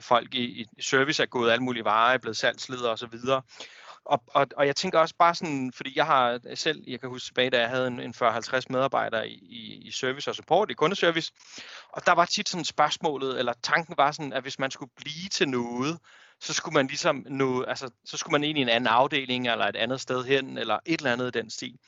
folk 0.00 0.34
i, 0.34 0.44
i 0.44 0.82
service 0.82 1.22
er 1.22 1.26
gået 1.26 1.50
alle 1.52 1.62
mulige 1.62 1.84
varer, 1.84 2.14
er 2.14 2.18
blevet 2.18 2.36
salgsledere 2.36 2.92
osv. 2.92 3.18
Og, 4.04 4.22
og, 4.26 4.46
og 4.56 4.66
jeg 4.66 4.76
tænker 4.76 4.98
også 4.98 5.14
bare 5.18 5.34
sådan, 5.34 5.72
fordi 5.72 5.92
jeg 5.96 6.06
har 6.06 6.40
selv, 6.54 6.84
jeg 6.86 7.00
kan 7.00 7.08
huske 7.08 7.26
tilbage, 7.26 7.50
da 7.50 7.60
jeg 7.60 7.68
havde 7.68 7.86
en, 7.86 8.00
en 8.00 8.14
40-50 8.22 8.60
medarbejdere 8.70 9.28
i, 9.28 9.34
i, 9.34 9.86
i 9.86 9.90
service 9.90 10.30
og 10.30 10.34
support, 10.36 10.70
i 10.70 10.74
kundeservice, 10.74 11.32
og 11.88 12.06
der 12.06 12.12
var 12.12 12.24
tit 12.24 12.48
sådan 12.48 12.64
spørgsmålet, 12.64 13.38
eller 13.38 13.52
tanken 13.62 13.94
var 13.98 14.12
sådan, 14.12 14.32
at 14.32 14.42
hvis 14.42 14.58
man 14.58 14.70
skulle 14.70 14.92
blive 14.96 15.28
til 15.30 15.48
noget, 15.48 15.98
så 16.40 16.52
skulle 16.52 16.74
man 16.74 16.86
ligesom 16.86 17.26
nå, 17.26 17.62
altså, 17.62 17.90
så 18.04 18.16
skulle 18.16 18.32
man 18.32 18.44
ind 18.44 18.58
i 18.58 18.60
en 18.60 18.68
anden 18.68 18.86
afdeling, 18.86 19.48
eller 19.48 19.64
et 19.64 19.76
andet 19.76 20.00
sted 20.00 20.24
hen, 20.24 20.58
eller 20.58 20.78
et 20.86 20.98
eller 20.98 21.12
andet 21.12 21.36
i 21.36 21.38
den 21.38 21.50
stil. 21.50 21.78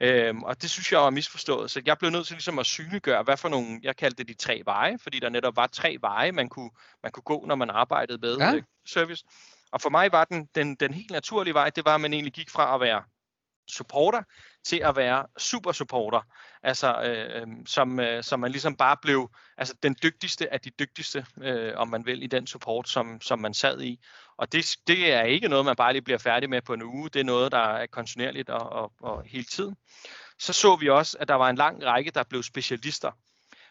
Øhm, 0.00 0.42
og 0.42 0.62
det 0.62 0.70
synes 0.70 0.92
jeg 0.92 1.00
var 1.00 1.10
misforstået, 1.10 1.70
så 1.70 1.82
jeg 1.86 1.98
blev 1.98 2.10
nødt 2.10 2.26
til 2.26 2.34
ligesom 2.34 2.58
at 2.58 2.66
synliggøre, 2.66 3.22
hvad 3.22 3.36
for 3.36 3.48
nogle, 3.48 3.80
jeg 3.82 3.96
kaldte 3.96 4.16
det 4.16 4.28
de 4.28 4.34
tre 4.34 4.62
veje, 4.64 4.98
fordi 4.98 5.18
der 5.20 5.28
netop 5.28 5.56
var 5.56 5.66
tre 5.66 5.96
veje, 6.00 6.32
man 6.32 6.48
kunne, 6.48 6.70
man 7.02 7.12
kunne 7.12 7.22
gå, 7.22 7.44
når 7.46 7.54
man 7.54 7.70
arbejdede 7.70 8.18
med 8.18 8.36
ja. 8.38 8.54
Øh, 8.54 8.62
service. 8.86 9.24
Og 9.74 9.80
for 9.80 9.90
mig 9.90 10.12
var 10.12 10.24
den, 10.24 10.48
den, 10.54 10.74
den 10.74 10.94
helt 10.94 11.10
naturlige 11.10 11.54
vej, 11.54 11.70
det 11.70 11.84
var, 11.84 11.94
at 11.94 12.00
man 12.00 12.12
egentlig 12.12 12.32
gik 12.32 12.50
fra 12.50 12.74
at 12.74 12.80
være 12.80 13.02
supporter 13.70 14.22
til 14.64 14.76
at 14.76 14.96
være 14.96 15.26
super 15.38 15.72
supporter, 15.72 16.20
altså 16.62 17.02
øh, 17.02 17.42
øh, 17.42 17.46
som, 17.66 18.00
øh, 18.00 18.22
som 18.24 18.40
man 18.40 18.50
ligesom 18.50 18.76
bare 18.76 18.96
blev 19.02 19.30
altså 19.56 19.74
den 19.82 19.96
dygtigste 20.02 20.52
af 20.52 20.60
de 20.60 20.70
dygtigste, 20.70 21.26
øh, 21.42 21.72
om 21.76 21.88
man 21.88 22.06
vil, 22.06 22.22
i 22.22 22.26
den 22.26 22.46
support, 22.46 22.88
som, 22.88 23.20
som 23.20 23.38
man 23.38 23.54
sad 23.54 23.80
i. 23.80 24.00
Og 24.36 24.52
det, 24.52 24.76
det 24.86 25.12
er 25.12 25.22
ikke 25.22 25.48
noget, 25.48 25.64
man 25.64 25.76
bare 25.76 25.92
lige 25.92 26.02
bliver 26.02 26.18
færdig 26.18 26.50
med 26.50 26.62
på 26.62 26.74
en 26.74 26.82
uge, 26.82 27.10
det 27.10 27.20
er 27.20 27.24
noget, 27.24 27.52
der 27.52 27.58
er 27.58 27.86
kontinuerligt 27.86 28.50
og, 28.50 28.68
og, 28.72 28.92
og 29.00 29.22
hele 29.26 29.44
tiden. 29.44 29.76
Så 30.38 30.52
så 30.52 30.76
vi 30.76 30.88
også, 30.88 31.16
at 31.20 31.28
der 31.28 31.34
var 31.34 31.50
en 31.50 31.56
lang 31.56 31.84
række, 31.84 32.10
der 32.10 32.22
blev 32.22 32.42
specialister. 32.42 33.10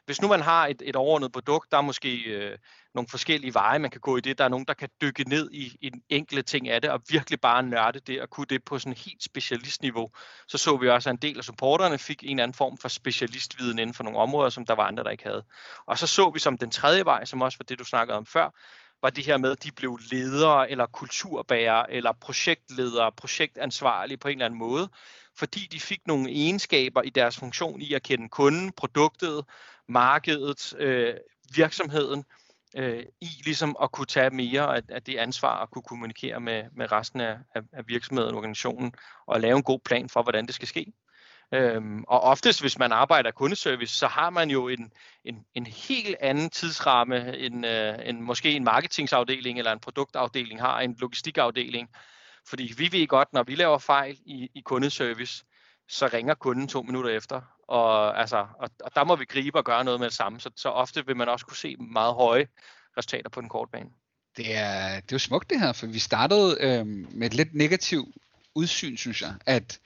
Hvis 0.05 0.22
nu 0.22 0.27
man 0.27 0.41
har 0.41 0.67
et, 0.67 0.81
et 0.86 0.95
overordnet 0.95 1.31
produkt, 1.31 1.72
der 1.72 1.77
er 1.77 1.81
måske 1.81 2.17
øh, 2.17 2.57
nogle 2.95 3.07
forskellige 3.07 3.53
veje, 3.53 3.79
man 3.79 3.91
kan 3.91 4.01
gå 4.01 4.17
i 4.17 4.22
det. 4.22 4.38
Der 4.38 4.43
er 4.43 4.50
nogen, 4.50 4.65
der 4.65 4.74
kan 4.74 4.89
dykke 5.01 5.29
ned 5.29 5.51
i, 5.51 5.77
i 5.81 5.88
en 5.88 6.01
enkelte 6.10 6.41
ting 6.41 6.69
af 6.69 6.81
det, 6.81 6.89
og 6.91 7.01
virkelig 7.10 7.41
bare 7.41 7.63
nørde 7.63 8.00
det, 8.00 8.22
og 8.22 8.29
kunne 8.29 8.45
det 8.45 8.63
på 8.65 8.79
sådan 8.79 8.98
helt 8.98 9.24
specialistniveau. 9.24 10.10
Så 10.48 10.57
så 10.57 10.77
vi 10.77 10.89
også, 10.89 11.10
at 11.10 11.13
en 11.13 11.22
del 11.22 11.38
af 11.38 11.43
supporterne 11.43 11.98
fik 11.98 12.24
en 12.24 12.29
eller 12.29 12.43
anden 12.43 12.55
form 12.55 12.77
for 12.77 12.88
specialistviden 12.88 13.79
inden 13.79 13.93
for 13.93 14.03
nogle 14.03 14.19
områder, 14.19 14.50
som 14.50 14.65
der 14.65 14.75
var 14.75 14.88
andre, 14.88 15.03
der 15.03 15.10
ikke 15.10 15.24
havde. 15.24 15.43
Og 15.86 15.98
så 15.98 16.07
så 16.07 16.29
vi 16.29 16.39
som 16.39 16.57
den 16.57 16.72
tredje 16.72 17.05
vej, 17.05 17.25
som 17.25 17.41
også 17.41 17.57
var 17.57 17.63
det, 17.63 17.79
du 17.79 17.83
snakkede 17.83 18.17
om 18.17 18.25
før, 18.25 18.50
var 19.03 19.10
det 19.10 19.25
her 19.25 19.38
med, 19.38 19.51
at 19.51 19.63
de 19.63 19.72
blev 19.72 20.00
ledere, 20.12 20.72
eller 20.72 20.86
kulturbærere, 20.86 21.91
eller 21.91 22.12
projektledere, 22.12 23.12
projektansvarlige 23.12 24.17
på 24.17 24.27
en 24.27 24.31
eller 24.31 24.45
anden 24.45 24.60
måde, 24.60 24.89
fordi 25.36 25.67
de 25.72 25.79
fik 25.79 26.07
nogle 26.07 26.29
egenskaber 26.29 27.01
i 27.01 27.10
deres 27.10 27.38
funktion 27.38 27.81
i 27.81 27.93
at 27.93 28.03
kende 28.03 28.29
kunden, 28.29 28.72
produktet, 28.72 29.45
markedet, 29.88 30.74
øh, 30.77 31.13
virksomheden, 31.55 32.25
øh, 32.77 33.03
i 33.22 33.27
ligesom 33.45 33.75
at 33.81 33.91
kunne 33.91 34.05
tage 34.05 34.29
mere 34.29 34.75
af, 34.75 34.81
af 34.89 35.03
det 35.03 35.17
ansvar 35.17 35.57
og 35.57 35.72
kunne 35.72 35.83
kommunikere 35.83 36.39
med, 36.39 36.63
med 36.75 36.91
resten 36.91 37.22
af, 37.22 37.38
af, 37.55 37.62
af 37.74 37.88
virksomheden 37.88 38.31
og 38.31 38.38
organisationen 38.38 38.93
og 39.27 39.41
lave 39.41 39.57
en 39.57 39.63
god 39.63 39.79
plan 39.79 40.10
for, 40.10 40.24
hvordan 40.24 40.45
det 40.45 40.55
skal 40.55 40.67
ske. 40.67 40.93
Øhm, 41.51 42.03
og 42.07 42.21
oftest, 42.21 42.62
hvis 42.62 42.79
man 42.79 42.91
arbejder 42.91 43.31
kundeservice, 43.31 43.95
så 43.95 44.07
har 44.07 44.29
man 44.29 44.50
jo 44.50 44.67
en, 44.67 44.91
en, 45.25 45.45
en 45.55 45.65
helt 45.65 46.15
anden 46.19 46.50
tidsramme, 46.50 47.38
end, 47.38 47.65
øh, 47.65 47.95
end 48.05 48.19
måske 48.19 48.51
en 48.51 48.63
marketingsafdeling 48.63 49.57
eller 49.57 49.71
en 49.71 49.79
produktafdeling 49.79 50.62
har, 50.62 50.79
en 50.79 50.95
logistikafdeling. 51.00 51.89
Fordi 52.47 52.73
vi 52.77 52.91
ved 52.91 53.07
godt, 53.07 53.33
når 53.33 53.43
vi 53.43 53.55
laver 53.55 53.77
fejl 53.77 54.17
i, 54.25 54.50
i 54.55 54.62
kundeservice, 54.62 55.43
så 55.89 56.09
ringer 56.13 56.33
kunden 56.33 56.67
to 56.67 56.81
minutter 56.81 57.09
efter. 57.09 57.41
Og, 57.67 58.19
altså, 58.19 58.47
og, 58.59 58.69
og 58.83 58.95
der 58.95 59.03
må 59.03 59.15
vi 59.15 59.25
gribe 59.25 59.57
og 59.57 59.65
gøre 59.65 59.83
noget 59.83 60.00
med 60.00 60.07
det 60.07 60.15
samme. 60.15 60.39
Så, 60.39 60.50
så 60.55 60.69
ofte 60.69 61.05
vil 61.05 61.17
man 61.17 61.29
også 61.29 61.45
kunne 61.45 61.57
se 61.57 61.75
meget 61.75 62.13
høje 62.13 62.47
resultater 62.97 63.29
på 63.29 63.41
den 63.41 63.50
korte 63.50 63.71
bane. 63.71 63.89
Det 64.38 64.55
er, 64.55 64.95
det 64.95 65.12
er 65.12 65.15
jo 65.15 65.19
smukt 65.19 65.50
det 65.50 65.59
her, 65.59 65.73
for 65.73 65.88
vi 65.88 66.00
startede 66.00 66.57
øh, 66.59 66.85
med 66.88 67.27
et 67.27 67.33
lidt 67.33 67.53
negativt 67.53 68.15
udsyn, 68.55 68.97
synes 68.97 69.21
jeg, 69.21 69.33
at 69.45 69.79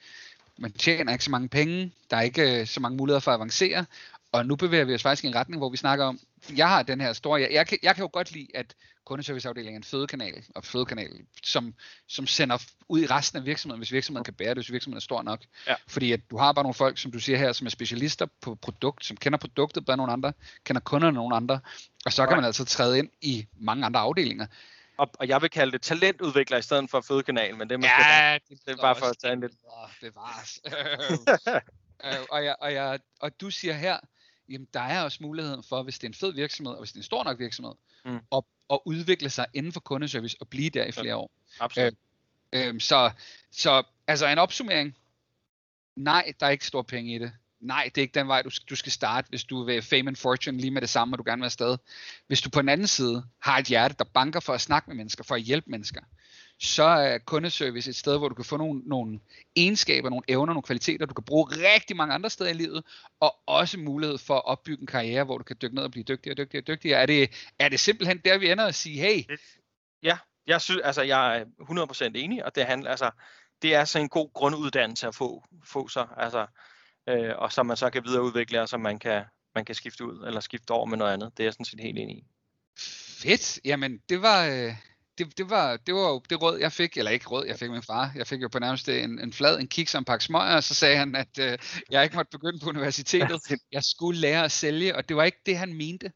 man 0.57 0.71
tjener 0.71 1.11
ikke 1.11 1.23
så 1.23 1.31
mange 1.31 1.49
penge, 1.49 1.93
der 2.09 2.17
er 2.17 2.21
ikke 2.21 2.59
øh, 2.59 2.67
så 2.67 2.79
mange 2.79 2.97
muligheder 2.97 3.19
for 3.19 3.31
at 3.31 3.35
avancere, 3.35 3.85
og 4.31 4.45
nu 4.45 4.55
bevæger 4.55 4.85
vi 4.85 4.93
os 4.93 5.01
faktisk 5.01 5.23
i 5.23 5.27
en 5.27 5.35
retning, 5.35 5.59
hvor 5.59 5.69
vi 5.69 5.77
snakker 5.77 6.05
om, 6.05 6.19
jeg 6.57 6.69
har 6.69 6.83
den 6.83 7.01
her 7.01 7.13
store, 7.13 7.41
jeg, 7.41 7.49
jeg, 7.51 7.67
kan, 7.67 7.77
jeg 7.83 7.95
kan 7.95 8.01
jo 8.01 8.09
godt 8.13 8.31
lide, 8.31 8.47
at 8.55 8.75
kundeserviceafdelingen 9.05 9.73
er 9.75 9.77
en 9.77 9.83
fødekanal, 9.83 10.43
og 10.55 10.65
fødekanal, 10.65 11.11
som, 11.43 11.73
som 12.07 12.27
sender 12.27 12.57
ud 12.89 13.01
i 13.01 13.05
resten 13.05 13.39
af 13.39 13.45
virksomheden, 13.45 13.79
hvis 13.79 13.91
virksomheden 13.91 14.23
kan 14.23 14.33
bære 14.33 14.49
det, 14.49 14.57
hvis 14.57 14.71
virksomheden 14.71 14.97
er 14.97 15.01
stor 15.01 15.23
nok. 15.23 15.41
Ja. 15.67 15.75
Fordi 15.87 16.11
at 16.11 16.19
du 16.31 16.37
har 16.37 16.51
bare 16.53 16.63
nogle 16.63 16.73
folk, 16.73 16.97
som 16.97 17.11
du 17.11 17.19
siger 17.19 17.37
her, 17.37 17.51
som 17.51 17.67
er 17.67 17.71
specialister 17.71 18.25
på 18.41 18.55
produkt, 18.55 19.05
som 19.05 19.17
kender 19.17 19.37
produktet 19.37 19.85
bedre 19.85 19.97
nogle 19.97 20.13
andre, 20.13 20.33
kender 20.63 20.79
kunderne 20.79 21.15
nogle 21.15 21.35
andre, 21.35 21.59
og 22.05 22.13
så 22.13 22.25
kan 22.25 22.37
man 22.37 22.45
altså 22.45 22.65
træde 22.65 22.99
ind 22.99 23.09
i 23.21 23.47
mange 23.59 23.85
andre 23.85 23.99
afdelinger. 23.99 24.45
Og, 24.97 25.09
og 25.19 25.27
jeg 25.27 25.41
vil 25.41 25.49
kalde 25.49 25.71
det 25.71 25.81
talentudvikler 25.81 26.57
i 26.57 26.61
stedet 26.61 26.89
for 26.89 27.01
fødekanal, 27.01 27.57
men 27.57 27.69
det 27.69 27.73
er 27.73 27.77
måske 27.77 28.13
ja, 28.13 28.37
det, 28.49 28.59
det 28.65 28.71
er 28.71 28.81
bare 28.81 28.95
for 28.95 29.05
at 29.05 29.17
tage 29.17 29.33
en 29.33 29.39
lidt... 29.39 29.53
Det 30.01 30.15
var 30.15 30.49
øh, 32.05 32.25
og, 32.29 32.45
jeg, 32.45 32.55
og, 32.61 32.73
jeg, 32.73 32.99
og 33.19 33.41
du 33.41 33.49
siger 33.49 33.73
her, 33.73 33.99
jamen 34.49 34.67
der 34.73 34.79
er 34.79 35.03
også 35.03 35.17
muligheden 35.21 35.63
for, 35.63 35.83
hvis 35.83 35.99
det 35.99 36.03
er 36.03 36.09
en 36.09 36.13
fed 36.13 36.33
virksomhed, 36.33 36.73
og 36.73 36.79
hvis 36.79 36.91
det 36.91 36.97
er 36.97 36.99
en 36.99 37.03
stor 37.03 37.23
nok 37.23 37.39
virksomhed, 37.39 37.73
Mm. 38.05 38.19
at, 38.31 38.43
at 38.69 38.79
udvikle 38.85 39.29
sig 39.29 39.45
inden 39.53 39.71
for 39.71 39.79
kundeservice 39.79 40.37
og 40.39 40.47
blive 40.47 40.69
der 40.69 40.85
i 40.85 40.91
flere 40.91 41.15
år. 41.15 41.31
Absolut. 41.59 41.93
Øhm, 42.51 42.79
så, 42.79 43.11
så 43.51 43.83
altså 44.07 44.27
en 44.27 44.37
opsummering. 44.37 44.97
Nej, 45.95 46.33
der 46.39 46.45
er 46.45 46.49
ikke 46.49 46.65
store 46.65 46.83
penge 46.83 47.15
i 47.15 47.19
det. 47.19 47.31
Nej, 47.61 47.89
det 47.95 47.97
er 47.97 48.01
ikke 48.01 48.19
den 48.19 48.27
vej, 48.27 48.41
du, 48.41 48.49
du 48.69 48.75
skal 48.75 48.91
starte, 48.91 49.29
hvis 49.29 49.43
du 49.43 49.63
vil 49.63 49.81
fame 49.81 50.07
and 50.07 50.15
fortune 50.15 50.57
lige 50.57 50.71
med 50.71 50.81
det 50.81 50.89
samme, 50.89 51.13
og 51.13 51.17
du 51.17 51.23
gerne 51.23 51.39
vil 51.39 51.45
afsted. 51.45 51.77
Hvis 52.27 52.41
du 52.41 52.49
på 52.49 52.61
den 52.61 52.69
anden 52.69 52.87
side 52.87 53.23
har 53.41 53.57
et 53.57 53.65
hjerte, 53.65 53.95
der 53.99 54.05
banker 54.13 54.39
for 54.39 54.53
at 54.53 54.61
snakke 54.61 54.89
med 54.89 54.95
mennesker, 54.95 55.23
for 55.23 55.35
at 55.35 55.41
hjælpe 55.41 55.71
mennesker, 55.71 56.01
så 56.59 56.83
er 56.83 57.17
kundeservice 57.17 57.89
et 57.89 57.95
sted, 57.95 58.17
hvor 58.17 58.29
du 58.29 58.35
kan 58.35 58.45
få 58.45 58.57
nogle, 58.57 58.81
nogle 58.85 59.19
egenskaber, 59.55 60.09
nogle 60.09 60.23
evner, 60.27 60.53
nogle 60.53 60.63
kvaliteter, 60.63 61.05
du 61.05 61.13
kan 61.13 61.23
bruge 61.23 61.45
rigtig 61.51 61.95
mange 61.95 62.13
andre 62.13 62.29
steder 62.29 62.49
i 62.49 62.53
livet, 62.53 62.83
og 63.19 63.35
også 63.45 63.79
mulighed 63.79 64.17
for 64.17 64.35
at 64.35 64.45
opbygge 64.45 64.81
en 64.81 64.87
karriere, 64.87 65.23
hvor 65.23 65.37
du 65.37 65.43
kan 65.43 65.55
dykke 65.61 65.75
ned 65.75 65.83
og 65.83 65.91
blive 65.91 66.03
dygtigere 66.03 66.33
og 66.33 66.37
dygtigere 66.37 66.63
og 66.63 66.67
dygtigere. 66.67 67.01
Er 67.01 67.05
det, 67.05 67.49
er 67.59 67.69
det 67.69 67.79
simpelthen 67.79 68.21
der, 68.25 68.37
vi 68.37 68.51
ender 68.51 68.65
at 68.65 68.75
sige, 68.75 68.99
hey, 68.99 69.37
Ja, 70.03 70.17
jeg 70.47 70.61
synes, 70.61 70.81
altså 70.83 71.01
jeg 71.01 71.37
er 71.37 71.45
100% 72.05 72.11
enig, 72.15 72.45
og 72.45 72.55
det 72.55 72.65
handler, 72.65 72.89
altså, 72.89 73.11
det 73.61 73.75
er 73.75 73.85
så 73.85 73.99
en 73.99 74.09
god 74.09 74.33
grunduddannelse 74.33 75.07
at 75.07 75.15
få, 75.15 75.43
få 75.63 75.87
sig, 75.87 76.07
altså, 76.17 76.47
øh, 77.09 77.33
og 77.37 77.51
så 77.51 77.63
man 77.63 77.77
så 77.77 77.89
kan 77.89 78.03
videreudvikle, 78.05 78.61
og 78.61 78.69
så 78.69 78.77
man 78.77 78.99
kan, 78.99 79.23
man 79.55 79.65
kan 79.65 79.75
skifte 79.75 80.05
ud, 80.05 80.27
eller 80.27 80.39
skifte 80.39 80.71
over 80.71 80.85
med 80.85 80.97
noget 80.97 81.13
andet. 81.13 81.31
Det 81.37 81.43
er 81.43 81.45
jeg 81.45 81.53
sådan 81.53 81.65
set 81.65 81.79
helt 81.79 81.99
enig 81.99 82.17
i. 82.17 82.23
Fedt. 83.21 83.59
Jamen, 83.65 83.99
det 84.09 84.21
var, 84.21 84.45
øh, 84.45 84.73
det, 85.17 85.37
det 85.37 85.49
var, 85.49 85.77
det 85.77 85.95
var 85.95 86.09
jo 86.09 86.21
det 86.29 86.41
råd, 86.41 86.57
jeg 86.57 86.71
fik, 86.71 86.97
eller 86.97 87.11
ikke 87.11 87.27
råd, 87.27 87.45
jeg 87.45 87.59
fik 87.59 87.71
min 87.71 87.83
far. 87.83 88.11
Jeg 88.15 88.27
fik 88.27 88.41
jo 88.41 88.47
på 88.47 88.59
nærmest 88.59 88.89
en, 88.89 89.19
en 89.19 89.33
flad, 89.33 89.59
en 89.59 89.67
kiks 89.67 89.95
og 89.95 89.99
en 89.99 90.05
pakke 90.05 90.25
smøger, 90.25 90.55
og 90.55 90.63
så 90.63 90.73
sagde 90.73 90.97
han, 90.97 91.15
at 91.15 91.39
øh, 91.39 91.57
jeg 91.91 92.03
ikke 92.03 92.15
måtte 92.15 92.29
begynde 92.31 92.59
på 92.59 92.69
universitetet. 92.69 93.41
Jeg 93.71 93.83
skulle 93.83 94.19
lære 94.19 94.43
at 94.43 94.51
sælge, 94.51 94.95
og 94.95 95.09
det 95.09 95.15
var 95.15 95.23
ikke 95.23 95.41
det, 95.45 95.57
han 95.57 95.73
mente. 95.73 96.11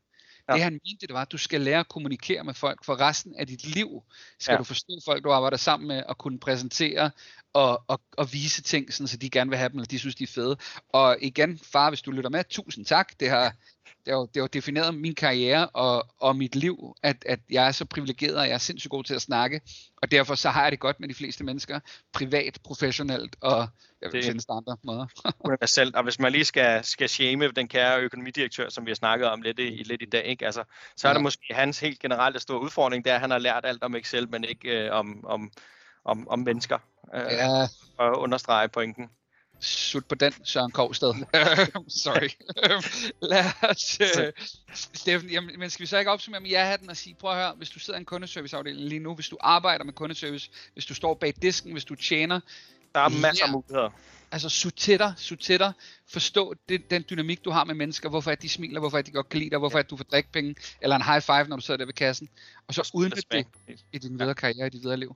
Ja. 0.49 0.53
Det 0.53 0.63
han 0.63 0.73
mente, 0.73 1.07
det 1.07 1.13
var, 1.13 1.21
at 1.21 1.31
du 1.31 1.37
skal 1.37 1.61
lære 1.61 1.79
at 1.79 1.87
kommunikere 1.87 2.43
med 2.43 2.53
folk 2.53 2.85
for 2.85 2.99
resten 2.99 3.35
af 3.35 3.47
dit 3.47 3.63
liv. 3.75 4.03
Skal 4.39 4.53
Ja. 4.53 4.57
du 4.57 4.63
forstå 4.63 4.93
folk, 5.05 5.23
du 5.23 5.31
arbejder 5.31 5.57
sammen 5.57 5.87
med, 5.87 6.03
og 6.03 6.17
kunne 6.17 6.39
præsentere 6.39 7.11
og, 7.53 7.83
og, 7.87 8.01
og 8.17 8.33
vise 8.33 8.61
ting, 8.61 8.93
sådan, 8.93 9.07
så 9.07 9.17
de 9.17 9.29
gerne 9.29 9.49
vil 9.49 9.57
have 9.57 9.69
dem, 9.69 9.77
eller 9.77 9.87
de 9.87 9.99
synes, 9.99 10.15
de 10.15 10.23
er 10.23 10.27
fede. 10.27 10.57
Og 10.89 11.17
igen, 11.21 11.59
far, 11.63 11.89
hvis 11.89 12.01
du 12.01 12.11
lytter 12.11 12.29
med, 12.29 12.43
tusind 12.49 12.85
tak. 12.85 13.19
Det 13.19 13.29
har, 13.29 13.55
det 14.05 14.13
har, 14.13 14.19
jo- 14.19 14.25
det 14.33 14.41
har 14.41 14.47
defineret 14.47 14.95
min 14.95 15.15
karriere 15.15 15.67
og, 15.69 16.05
og 16.19 16.35
mit 16.35 16.55
liv, 16.55 16.95
at, 17.03 17.25
at 17.25 17.39
jeg 17.51 17.67
er 17.67 17.71
så 17.71 17.85
privilegeret, 17.85 18.35
og 18.37 18.47
jeg 18.47 18.53
er 18.53 18.57
sindssygt 18.57 18.91
god 18.91 19.03
til 19.03 19.13
at 19.13 19.21
snakke. 19.21 19.61
Og 20.01 20.11
derfor 20.11 20.35
så 20.35 20.49
har 20.49 20.61
jeg 20.63 20.71
det 20.71 20.79
godt 20.79 20.99
med 20.99 21.09
de 21.09 21.13
fleste 21.13 21.43
mennesker, 21.43 21.79
privat, 22.13 22.59
professionelt, 22.63 23.35
og 23.41 23.67
jeg 24.01 24.09
findes 24.23 24.45
der 24.45 24.53
andre 24.53 24.77
måder. 24.83 25.05
universelt. 25.45 25.95
Og 25.95 26.03
hvis 26.03 26.19
man 26.19 26.31
lige 26.31 26.45
skal, 26.45 26.83
skal 26.83 27.09
shame 27.09 27.51
den 27.51 27.67
kære 27.67 27.99
økonomidirektør, 28.01 28.69
som 28.69 28.85
vi 28.85 28.91
har 28.91 28.95
snakket 28.95 29.27
om 29.29 29.41
lidt 29.41 29.59
i, 29.59 29.83
lidt 29.85 30.01
i 30.01 30.05
dag, 30.05 30.25
ikke? 30.25 30.45
Altså, 30.45 30.63
så 30.97 31.07
er 31.07 31.09
Ja. 31.11 31.13
det 31.13 31.23
måske 31.23 31.45
hans 31.53 31.79
helt 31.79 31.99
generelle 31.99 32.39
store 32.39 32.61
udfordring, 32.61 33.03
det 33.05 33.11
er, 33.11 33.15
at 33.15 33.21
han 33.21 33.31
har 33.31 33.37
lært 33.39 33.65
alt 33.65 33.83
om 33.83 33.95
Excel, 33.95 34.29
men 34.29 34.43
ikke 34.43 34.69
øh, 34.85 34.91
om, 34.93 35.25
om, 35.25 35.51
om, 36.05 36.27
om 36.27 36.39
mennesker. 36.39 36.77
Øh. 37.15 37.21
Ja, 37.31 37.63
For 37.95 38.11
at 38.11 38.17
understrege 38.17 38.69
pointen. 38.69 39.09
Sut 39.61 40.05
på 40.05 40.15
den, 40.15 40.33
Søren 40.43 40.71
Kovsted. 40.71 41.13
Sorry. 42.03 42.29
Lad 43.31 43.45
os... 43.69 43.99
Øh, 44.19 44.33
Steffen, 44.73 45.29
jamen, 45.29 45.59
men 45.59 45.69
skal 45.69 45.83
vi 45.83 45.87
så 45.87 45.97
ikke 45.97 46.11
opsummere 46.11 46.41
med 46.41 46.49
ja-hatten 46.49 46.89
og 46.89 46.97
sige, 46.97 47.15
prøv 47.19 47.31
at 47.31 47.37
høre, 47.37 47.53
hvis 47.57 47.69
du 47.69 47.79
sidder 47.79 47.97
i 47.97 48.01
en 48.01 48.05
kundeserviceafdeling 48.05 48.87
lige 48.89 48.99
nu, 48.99 49.15
hvis 49.15 49.29
du 49.29 49.37
arbejder 49.39 49.83
med 49.83 49.93
kundeservice, 49.93 50.49
hvis 50.73 50.85
du 50.85 50.93
står 50.93 51.13
bag 51.13 51.33
disken, 51.41 51.71
hvis 51.71 51.85
du 51.85 51.95
tjener, 51.95 52.39
Der 52.95 52.99
er 53.01 53.09
masser 53.09 53.43
af 53.43 53.47
Ja. 53.47 53.51
muligheder. 53.51 53.89
altså 54.31 54.49
sut 54.49 54.73
til 54.73 54.99
dig, 54.99 55.13
sut 55.17 55.39
til 55.39 55.59
dig, 55.59 55.73
forstå 56.07 56.53
det, 56.69 56.91
den 56.91 57.05
dynamik, 57.09 57.45
du 57.45 57.51
har 57.51 57.63
med 57.63 57.75
mennesker, 57.75 58.09
hvorfor 58.09 58.31
at 58.31 58.41
de 58.41 58.49
smiler, 58.49 58.79
hvorfor 58.79 58.97
at 58.97 59.05
de 59.05 59.11
godt 59.11 59.29
kan 59.29 59.39
lide 59.39 59.49
dig, 59.49 59.59
hvorfor 59.59 59.79
at 59.79 59.89
du 59.89 59.97
får 59.97 60.03
drikkepenge, 60.03 60.55
eller 60.81 60.95
en 60.95 61.01
high 61.01 61.21
five, 61.21 61.43
når 61.47 61.55
du 61.55 61.61
sidder 61.61 61.77
der 61.77 61.85
ved 61.85 61.93
kassen, 61.93 62.29
og 62.67 62.73
så 62.73 62.91
udnyt 62.93 63.31
det 63.31 63.47
i 63.93 63.97
din 63.97 64.19
videre 64.19 64.35
karriere, 64.35 64.67
i 64.67 64.69
dit 64.69 64.83
videre 64.83 64.97
liv. 64.97 65.15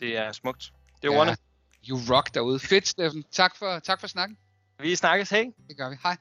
Det 0.00 0.16
er 0.16 0.32
smukt. 0.32 0.72
Det 1.02 1.08
er 1.08 1.12
Ja. 1.12 1.18
You 1.86 1.98
rock 2.10 2.34
derude. 2.34 2.58
Fedt, 2.60 2.88
Steffen. 2.88 3.24
Tak 3.30 3.56
for, 3.56 3.78
tak 3.78 4.00
for 4.00 4.06
snakken. 4.06 4.38
Vi 4.80 4.96
snakkes, 4.96 5.30
hey! 5.30 5.44
Det 5.68 5.76
gør 5.76 5.88
vi. 5.90 5.96
Hej. 6.02 6.16